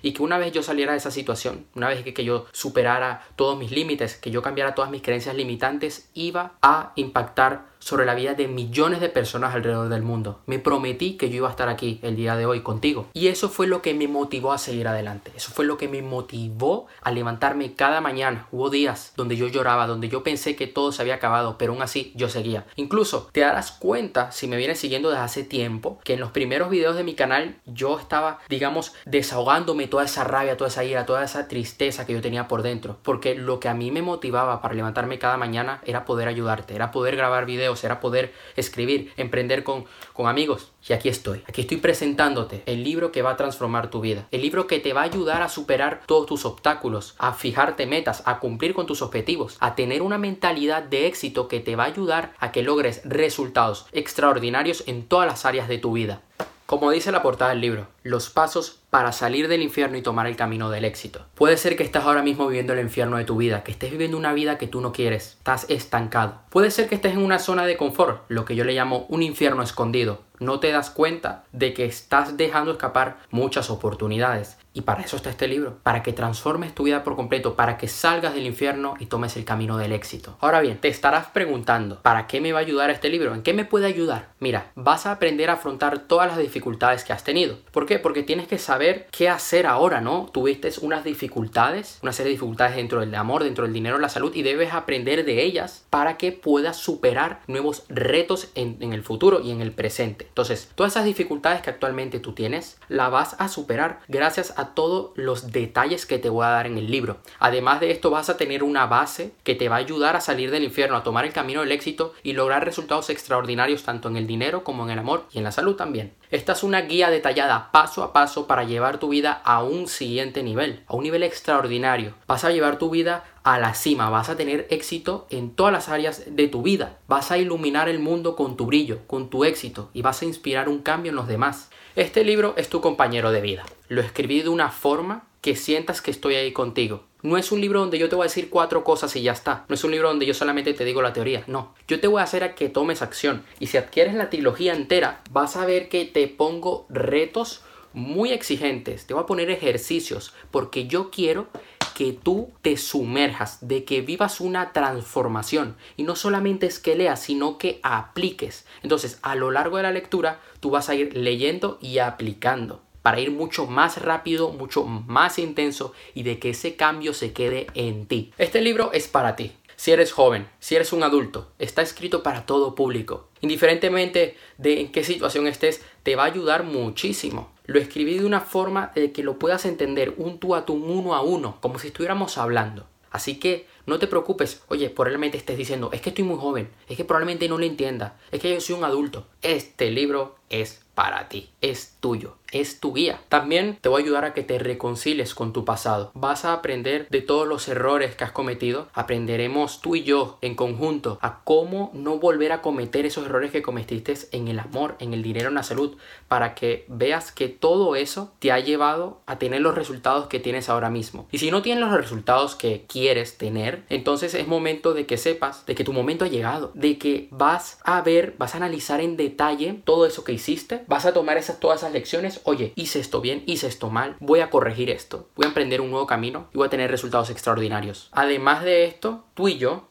y 0.02 0.12
que 0.12 0.22
una 0.22 0.38
vez 0.38 0.52
yo 0.52 0.62
saliera 0.62 0.92
de 0.92 0.98
esa 0.98 1.10
situación, 1.10 1.66
una 1.74 1.88
vez 1.88 2.02
que, 2.02 2.24
yo 2.24 2.46
superara 2.52 3.26
todos 3.36 3.58
mis 3.58 3.70
límites, 3.70 4.16
que 4.16 4.30
yo 4.30 4.42
cambiara 4.42 4.74
todas 4.74 4.90
mis 4.90 5.02
creencias 5.02 5.34
limitantes, 5.34 6.10
iba 6.14 6.54
a 6.62 6.92
impactar 6.96 7.71
sobre 7.82 8.06
la 8.06 8.14
vida 8.14 8.34
de 8.34 8.46
millones 8.46 9.00
de 9.00 9.08
personas 9.08 9.54
alrededor 9.54 9.88
del 9.88 10.02
mundo. 10.02 10.40
Me 10.46 10.60
prometí 10.60 11.16
que 11.16 11.28
yo 11.28 11.36
iba 11.36 11.48
a 11.48 11.50
estar 11.50 11.68
aquí 11.68 11.98
el 12.02 12.14
día 12.14 12.36
de 12.36 12.46
hoy 12.46 12.60
contigo. 12.60 13.08
Y 13.12 13.26
eso 13.26 13.48
fue 13.48 13.66
lo 13.66 13.82
que 13.82 13.92
me 13.92 14.06
motivó 14.06 14.52
a 14.52 14.58
seguir 14.58 14.86
adelante. 14.86 15.32
Eso 15.34 15.50
fue 15.52 15.64
lo 15.64 15.76
que 15.76 15.88
me 15.88 16.00
motivó 16.00 16.86
a 17.02 17.10
levantarme 17.10 17.74
cada 17.74 18.00
mañana. 18.00 18.46
Hubo 18.52 18.70
días 18.70 19.12
donde 19.16 19.36
yo 19.36 19.48
lloraba, 19.48 19.88
donde 19.88 20.08
yo 20.08 20.22
pensé 20.22 20.54
que 20.54 20.68
todo 20.68 20.92
se 20.92 21.02
había 21.02 21.16
acabado, 21.16 21.58
pero 21.58 21.72
aún 21.72 21.82
así 21.82 22.12
yo 22.14 22.28
seguía. 22.28 22.66
Incluso 22.76 23.28
te 23.32 23.40
darás 23.40 23.72
cuenta, 23.72 24.30
si 24.30 24.46
me 24.46 24.56
vienes 24.56 24.78
siguiendo 24.78 25.10
desde 25.10 25.24
hace 25.24 25.42
tiempo, 25.42 25.98
que 26.04 26.14
en 26.14 26.20
los 26.20 26.30
primeros 26.30 26.70
videos 26.70 26.94
de 26.94 27.04
mi 27.04 27.14
canal 27.14 27.56
yo 27.66 27.98
estaba, 27.98 28.38
digamos, 28.48 28.94
desahogándome 29.06 29.88
toda 29.88 30.04
esa 30.04 30.22
rabia, 30.22 30.56
toda 30.56 30.68
esa 30.68 30.84
ira, 30.84 31.04
toda 31.04 31.24
esa 31.24 31.48
tristeza 31.48 32.06
que 32.06 32.12
yo 32.12 32.20
tenía 32.20 32.46
por 32.46 32.62
dentro. 32.62 32.98
Porque 33.02 33.34
lo 33.34 33.58
que 33.58 33.68
a 33.68 33.74
mí 33.74 33.90
me 33.90 34.02
motivaba 34.02 34.62
para 34.62 34.74
levantarme 34.74 35.18
cada 35.18 35.36
mañana 35.36 35.80
era 35.84 36.04
poder 36.04 36.28
ayudarte, 36.28 36.76
era 36.76 36.92
poder 36.92 37.16
grabar 37.16 37.44
videos 37.44 37.71
será 37.76 38.00
poder 38.00 38.32
escribir, 38.56 39.12
emprender 39.16 39.64
con, 39.64 39.84
con 40.12 40.26
amigos. 40.26 40.72
Y 40.88 40.92
aquí 40.92 41.08
estoy, 41.08 41.42
aquí 41.48 41.62
estoy 41.62 41.76
presentándote 41.76 42.62
el 42.66 42.82
libro 42.82 43.12
que 43.12 43.22
va 43.22 43.30
a 43.30 43.36
transformar 43.36 43.90
tu 43.90 44.00
vida, 44.00 44.26
el 44.30 44.42
libro 44.42 44.66
que 44.66 44.80
te 44.80 44.92
va 44.92 45.02
a 45.02 45.04
ayudar 45.04 45.42
a 45.42 45.48
superar 45.48 46.02
todos 46.06 46.26
tus 46.26 46.44
obstáculos, 46.44 47.14
a 47.18 47.32
fijarte 47.32 47.86
metas, 47.86 48.22
a 48.26 48.40
cumplir 48.40 48.74
con 48.74 48.86
tus 48.86 49.02
objetivos, 49.02 49.56
a 49.60 49.74
tener 49.74 50.02
una 50.02 50.18
mentalidad 50.18 50.82
de 50.82 51.06
éxito 51.06 51.48
que 51.48 51.60
te 51.60 51.76
va 51.76 51.84
a 51.84 51.88
ayudar 51.88 52.34
a 52.38 52.52
que 52.52 52.62
logres 52.62 53.02
resultados 53.04 53.86
extraordinarios 53.92 54.84
en 54.86 55.06
todas 55.06 55.26
las 55.26 55.44
áreas 55.46 55.68
de 55.68 55.78
tu 55.78 55.92
vida. 55.92 56.22
Como 56.66 56.90
dice 56.90 57.12
la 57.12 57.22
portada 57.22 57.50
del 57.50 57.60
libro, 57.60 57.86
los 58.02 58.30
pasos 58.30 58.81
para 58.92 59.12
salir 59.12 59.48
del 59.48 59.62
infierno 59.62 59.96
y 59.96 60.02
tomar 60.02 60.26
el 60.26 60.36
camino 60.36 60.68
del 60.68 60.84
éxito. 60.84 61.24
Puede 61.34 61.56
ser 61.56 61.78
que 61.78 61.82
estés 61.82 62.02
ahora 62.02 62.22
mismo 62.22 62.46
viviendo 62.46 62.74
el 62.74 62.80
infierno 62.80 63.16
de 63.16 63.24
tu 63.24 63.38
vida, 63.38 63.64
que 63.64 63.72
estés 63.72 63.90
viviendo 63.90 64.18
una 64.18 64.34
vida 64.34 64.58
que 64.58 64.66
tú 64.66 64.82
no 64.82 64.92
quieres, 64.92 65.36
estás 65.38 65.64
estancado. 65.70 66.42
Puede 66.50 66.70
ser 66.70 66.90
que 66.90 66.96
estés 66.96 67.14
en 67.14 67.24
una 67.24 67.38
zona 67.38 67.64
de 67.64 67.78
confort, 67.78 68.24
lo 68.28 68.44
que 68.44 68.54
yo 68.54 68.64
le 68.64 68.74
llamo 68.74 69.06
un 69.08 69.22
infierno 69.22 69.62
escondido. 69.62 70.20
No 70.40 70.60
te 70.60 70.72
das 70.72 70.90
cuenta 70.90 71.44
de 71.52 71.72
que 71.72 71.86
estás 71.86 72.36
dejando 72.36 72.72
escapar 72.72 73.16
muchas 73.30 73.70
oportunidades. 73.70 74.58
Y 74.74 74.80
para 74.80 75.02
eso 75.02 75.16
está 75.16 75.30
este 75.30 75.48
libro, 75.48 75.78
para 75.82 76.02
que 76.02 76.12
transformes 76.12 76.74
tu 76.74 76.84
vida 76.84 77.04
por 77.04 77.14
completo, 77.14 77.54
para 77.54 77.76
que 77.76 77.88
salgas 77.88 78.34
del 78.34 78.46
infierno 78.46 78.94
y 78.98 79.06
tomes 79.06 79.36
el 79.36 79.44
camino 79.44 79.76
del 79.76 79.92
éxito. 79.92 80.36
Ahora 80.40 80.60
bien, 80.60 80.78
te 80.78 80.88
estarás 80.88 81.26
preguntando, 81.26 82.00
¿para 82.00 82.26
qué 82.26 82.40
me 82.40 82.52
va 82.52 82.58
a 82.58 82.62
ayudar 82.62 82.90
este 82.90 83.10
libro? 83.10 83.34
¿En 83.34 83.42
qué 83.42 83.52
me 83.52 83.66
puede 83.66 83.86
ayudar? 83.86 84.30
Mira, 84.40 84.72
vas 84.74 85.06
a 85.06 85.12
aprender 85.12 85.50
a 85.50 85.54
afrontar 85.54 86.00
todas 86.00 86.26
las 86.26 86.38
dificultades 86.38 87.04
que 87.04 87.12
has 87.12 87.22
tenido. 87.22 87.58
¿Por 87.70 87.86
qué? 87.86 87.98
Porque 87.98 88.22
tienes 88.22 88.48
que 88.48 88.58
saber 88.58 88.81
qué 89.10 89.28
hacer 89.28 89.66
ahora, 89.66 90.00
¿no? 90.00 90.28
Tuviste 90.32 90.70
unas 90.80 91.04
dificultades, 91.04 91.98
una 92.02 92.12
serie 92.12 92.30
de 92.30 92.34
dificultades 92.34 92.76
dentro 92.76 93.00
del 93.00 93.14
amor, 93.14 93.44
dentro 93.44 93.64
del 93.64 93.72
dinero, 93.72 93.98
la 93.98 94.08
salud 94.08 94.34
y 94.34 94.42
debes 94.42 94.72
aprender 94.72 95.24
de 95.24 95.42
ellas 95.42 95.84
para 95.90 96.16
que 96.16 96.32
puedas 96.32 96.76
superar 96.76 97.40
nuevos 97.46 97.84
retos 97.88 98.48
en, 98.54 98.76
en 98.80 98.92
el 98.92 99.02
futuro 99.02 99.40
y 99.40 99.50
en 99.50 99.60
el 99.60 99.72
presente. 99.72 100.26
Entonces, 100.28 100.70
todas 100.74 100.92
esas 100.92 101.04
dificultades 101.04 101.62
que 101.62 101.70
actualmente 101.70 102.20
tú 102.20 102.32
tienes, 102.32 102.78
la 102.88 103.08
vas 103.08 103.36
a 103.38 103.48
superar 103.48 104.00
gracias 104.08 104.54
a 104.56 104.74
todos 104.74 105.12
los 105.16 105.52
detalles 105.52 106.06
que 106.06 106.18
te 106.18 106.28
voy 106.28 106.44
a 106.44 106.50
dar 106.50 106.66
en 106.66 106.78
el 106.78 106.90
libro. 106.90 107.18
Además 107.38 107.80
de 107.80 107.90
esto, 107.90 108.10
vas 108.10 108.30
a 108.30 108.36
tener 108.36 108.62
una 108.62 108.86
base 108.86 109.32
que 109.44 109.54
te 109.54 109.68
va 109.68 109.76
a 109.76 109.80
ayudar 109.80 110.16
a 110.16 110.20
salir 110.20 110.50
del 110.50 110.64
infierno, 110.64 110.96
a 110.96 111.02
tomar 111.02 111.24
el 111.24 111.32
camino 111.32 111.60
del 111.60 111.72
éxito 111.72 112.14
y 112.22 112.32
lograr 112.32 112.64
resultados 112.64 113.10
extraordinarios 113.10 113.82
tanto 113.84 114.08
en 114.08 114.16
el 114.16 114.26
dinero 114.26 114.64
como 114.64 114.84
en 114.84 114.90
el 114.90 114.98
amor 114.98 115.26
y 115.32 115.38
en 115.38 115.44
la 115.44 115.52
salud 115.52 115.76
también. 115.76 116.12
Esta 116.32 116.54
es 116.54 116.62
una 116.62 116.80
guía 116.80 117.10
detallada 117.10 117.70
paso 117.72 118.02
a 118.02 118.14
paso 118.14 118.46
para 118.46 118.64
llevar 118.64 118.98
tu 118.98 119.10
vida 119.10 119.42
a 119.44 119.62
un 119.62 119.86
siguiente 119.86 120.42
nivel, 120.42 120.82
a 120.86 120.96
un 120.96 121.02
nivel 121.02 121.24
extraordinario. 121.24 122.14
Vas 122.26 122.44
a 122.44 122.50
llevar 122.50 122.78
tu 122.78 122.88
vida 122.88 123.24
a 123.42 123.58
la 123.58 123.74
cima, 123.74 124.08
vas 124.08 124.30
a 124.30 124.36
tener 124.36 124.66
éxito 124.70 125.26
en 125.28 125.54
todas 125.54 125.74
las 125.74 125.90
áreas 125.90 126.24
de 126.26 126.48
tu 126.48 126.62
vida, 126.62 126.96
vas 127.06 127.30
a 127.30 127.36
iluminar 127.36 127.90
el 127.90 127.98
mundo 127.98 128.34
con 128.34 128.56
tu 128.56 128.64
brillo, 128.64 129.00
con 129.06 129.28
tu 129.28 129.44
éxito 129.44 129.90
y 129.92 130.00
vas 130.00 130.22
a 130.22 130.24
inspirar 130.24 130.70
un 130.70 130.78
cambio 130.78 131.10
en 131.10 131.16
los 131.16 131.28
demás. 131.28 131.68
Este 131.96 132.24
libro 132.24 132.54
es 132.56 132.70
tu 132.70 132.80
compañero 132.80 133.30
de 133.30 133.42
vida. 133.42 133.64
Lo 133.88 134.00
escribí 134.00 134.40
de 134.40 134.48
una 134.48 134.70
forma 134.70 135.24
que 135.42 135.54
sientas 135.54 136.00
que 136.00 136.10
estoy 136.10 136.36
ahí 136.36 136.52
contigo. 136.52 137.04
No 137.22 137.36
es 137.36 137.52
un 137.52 137.60
libro 137.60 137.78
donde 137.78 138.00
yo 138.00 138.08
te 138.08 138.16
voy 138.16 138.24
a 138.24 138.28
decir 138.28 138.50
cuatro 138.50 138.82
cosas 138.82 139.14
y 139.14 139.22
ya 139.22 139.30
está. 139.30 139.64
No 139.68 139.76
es 139.76 139.84
un 139.84 139.92
libro 139.92 140.08
donde 140.08 140.26
yo 140.26 140.34
solamente 140.34 140.74
te 140.74 140.84
digo 140.84 141.02
la 141.02 141.12
teoría. 141.12 141.44
No. 141.46 141.72
Yo 141.86 142.00
te 142.00 142.08
voy 142.08 142.20
a 142.20 142.24
hacer 142.24 142.42
a 142.42 142.56
que 142.56 142.68
tomes 142.68 143.00
acción. 143.00 143.44
Y 143.60 143.68
si 143.68 143.76
adquieres 143.76 144.14
la 144.14 144.28
trilogía 144.28 144.74
entera, 144.74 145.22
vas 145.30 145.54
a 145.54 145.64
ver 145.64 145.88
que 145.88 146.04
te 146.04 146.26
pongo 146.26 146.84
retos 146.88 147.62
muy 147.92 148.32
exigentes. 148.32 149.06
Te 149.06 149.14
voy 149.14 149.22
a 149.22 149.26
poner 149.26 149.50
ejercicios 149.50 150.34
porque 150.50 150.88
yo 150.88 151.12
quiero 151.12 151.46
que 151.94 152.12
tú 152.12 152.50
te 152.60 152.76
sumerjas, 152.76 153.68
de 153.68 153.84
que 153.84 154.00
vivas 154.00 154.40
una 154.40 154.72
transformación. 154.72 155.76
Y 155.96 156.02
no 156.02 156.16
solamente 156.16 156.66
es 156.66 156.80
que 156.80 156.96
leas, 156.96 157.22
sino 157.22 157.56
que 157.56 157.78
apliques. 157.84 158.66
Entonces, 158.82 159.20
a 159.22 159.36
lo 159.36 159.52
largo 159.52 159.76
de 159.76 159.84
la 159.84 159.92
lectura, 159.92 160.40
tú 160.58 160.70
vas 160.70 160.88
a 160.88 160.96
ir 160.96 161.16
leyendo 161.16 161.78
y 161.80 161.98
aplicando 161.98 162.82
para 163.02 163.20
ir 163.20 163.30
mucho 163.30 163.66
más 163.66 164.00
rápido, 164.00 164.50
mucho 164.50 164.84
más 164.84 165.38
intenso 165.38 165.92
y 166.14 166.22
de 166.22 166.38
que 166.38 166.50
ese 166.50 166.76
cambio 166.76 167.14
se 167.14 167.32
quede 167.32 167.66
en 167.74 168.06
ti. 168.06 168.32
Este 168.38 168.60
libro 168.60 168.92
es 168.92 169.08
para 169.08 169.36
ti. 169.36 169.52
Si 169.76 169.90
eres 169.90 170.12
joven, 170.12 170.48
si 170.60 170.76
eres 170.76 170.92
un 170.92 171.02
adulto, 171.02 171.50
está 171.58 171.82
escrito 171.82 172.22
para 172.22 172.46
todo 172.46 172.76
público. 172.76 173.28
Indiferentemente 173.40 174.36
de 174.56 174.80
en 174.80 174.92
qué 174.92 175.02
situación 175.02 175.48
estés, 175.48 175.82
te 176.04 176.14
va 176.14 176.22
a 176.22 176.26
ayudar 176.26 176.62
muchísimo. 176.62 177.50
Lo 177.64 177.80
escribí 177.80 178.18
de 178.18 178.24
una 178.24 178.40
forma 178.40 178.92
de 178.94 179.10
que 179.10 179.24
lo 179.24 179.38
puedas 179.38 179.64
entender 179.64 180.14
un 180.18 180.38
tú 180.38 180.54
a 180.54 180.64
tú, 180.66 180.74
uno 180.74 181.14
a 181.14 181.22
uno, 181.22 181.58
como 181.60 181.80
si 181.80 181.88
estuviéramos 181.88 182.38
hablando. 182.38 182.86
Así 183.10 183.40
que 183.40 183.66
no 183.86 183.98
te 183.98 184.06
preocupes, 184.06 184.62
oye, 184.68 184.90
probablemente 184.90 185.38
estés 185.38 185.56
diciendo, 185.56 185.90
es 185.92 186.00
que 186.00 186.10
estoy 186.10 186.24
muy 186.24 186.38
joven, 186.38 186.70
es 186.88 186.96
que 186.96 187.04
probablemente 187.04 187.48
no 187.48 187.58
lo 187.58 187.64
entienda, 187.64 188.18
es 188.30 188.40
que 188.40 188.52
yo 188.52 188.60
soy 188.60 188.76
un 188.76 188.84
adulto. 188.84 189.26
Este 189.42 189.90
libro 189.90 190.36
es 190.50 190.82
para 190.94 191.28
ti, 191.28 191.50
es 191.62 191.96
tuyo, 192.00 192.36
es 192.52 192.78
tu 192.78 192.92
guía. 192.92 193.20
También 193.30 193.78
te 193.80 193.88
voy 193.88 194.02
a 194.02 194.04
ayudar 194.04 194.24
a 194.26 194.34
que 194.34 194.42
te 194.42 194.58
reconcilies 194.58 195.34
con 195.34 195.54
tu 195.54 195.64
pasado. 195.64 196.10
Vas 196.14 196.44
a 196.44 196.52
aprender 196.52 197.08
de 197.08 197.22
todos 197.22 197.48
los 197.48 197.66
errores 197.68 198.14
que 198.14 198.24
has 198.24 198.32
cometido. 198.32 198.88
Aprenderemos 198.92 199.80
tú 199.80 199.96
y 199.96 200.02
yo 200.02 200.38
en 200.42 200.54
conjunto 200.54 201.18
a 201.22 201.40
cómo 201.44 201.90
no 201.94 202.18
volver 202.18 202.52
a 202.52 202.60
cometer 202.60 203.06
esos 203.06 203.24
errores 203.24 203.50
que 203.50 203.62
cometiste 203.62 204.14
en 204.32 204.48
el 204.48 204.58
amor, 204.58 204.96
en 204.98 205.14
el 205.14 205.22
dinero, 205.22 205.48
en 205.48 205.54
la 205.54 205.62
salud, 205.62 205.96
para 206.28 206.54
que 206.54 206.84
veas 206.88 207.32
que 207.32 207.48
todo 207.48 207.96
eso 207.96 208.32
te 208.38 208.52
ha 208.52 208.58
llevado 208.58 209.22
a 209.26 209.38
tener 209.38 209.62
los 209.62 209.74
resultados 209.74 210.26
que 210.26 210.40
tienes 210.40 210.68
ahora 210.68 210.90
mismo. 210.90 211.26
Y 211.32 211.38
si 211.38 211.50
no 211.50 211.62
tienes 211.62 211.82
los 211.84 211.92
resultados 211.92 212.54
que 212.54 212.84
quieres 212.86 213.38
tener, 213.38 213.71
entonces 213.88 214.34
es 214.34 214.46
momento 214.46 214.94
de 214.94 215.06
que 215.06 215.16
sepas 215.16 215.66
de 215.66 215.74
que 215.74 215.84
tu 215.84 215.92
momento 215.92 216.24
ha 216.24 216.28
llegado, 216.28 216.72
de 216.74 216.98
que 216.98 217.28
vas 217.30 217.78
a 217.84 218.00
ver, 218.02 218.34
vas 218.38 218.54
a 218.54 218.58
analizar 218.58 219.00
en 219.00 219.16
detalle 219.16 219.80
todo 219.84 220.06
eso 220.06 220.24
que 220.24 220.32
hiciste, 220.32 220.84
vas 220.86 221.06
a 221.06 221.12
tomar 221.12 221.36
esas, 221.36 221.60
todas 221.60 221.80
esas 221.80 221.92
lecciones, 221.92 222.40
oye, 222.44 222.72
hice 222.76 223.00
esto 223.00 223.20
bien, 223.20 223.42
hice 223.46 223.66
esto 223.66 223.90
mal, 223.90 224.16
voy 224.20 224.40
a 224.40 224.50
corregir 224.50 224.90
esto, 224.90 225.28
voy 225.36 225.44
a 225.44 225.48
emprender 225.48 225.80
un 225.80 225.90
nuevo 225.90 226.06
camino 226.06 226.48
y 226.52 226.58
voy 226.58 226.66
a 226.66 226.70
tener 226.70 226.90
resultados 226.90 227.30
extraordinarios. 227.30 228.08
Además 228.12 228.64
de 228.64 228.84
esto, 228.84 229.24
tú 229.34 229.48
y 229.48 229.58
yo 229.58 229.88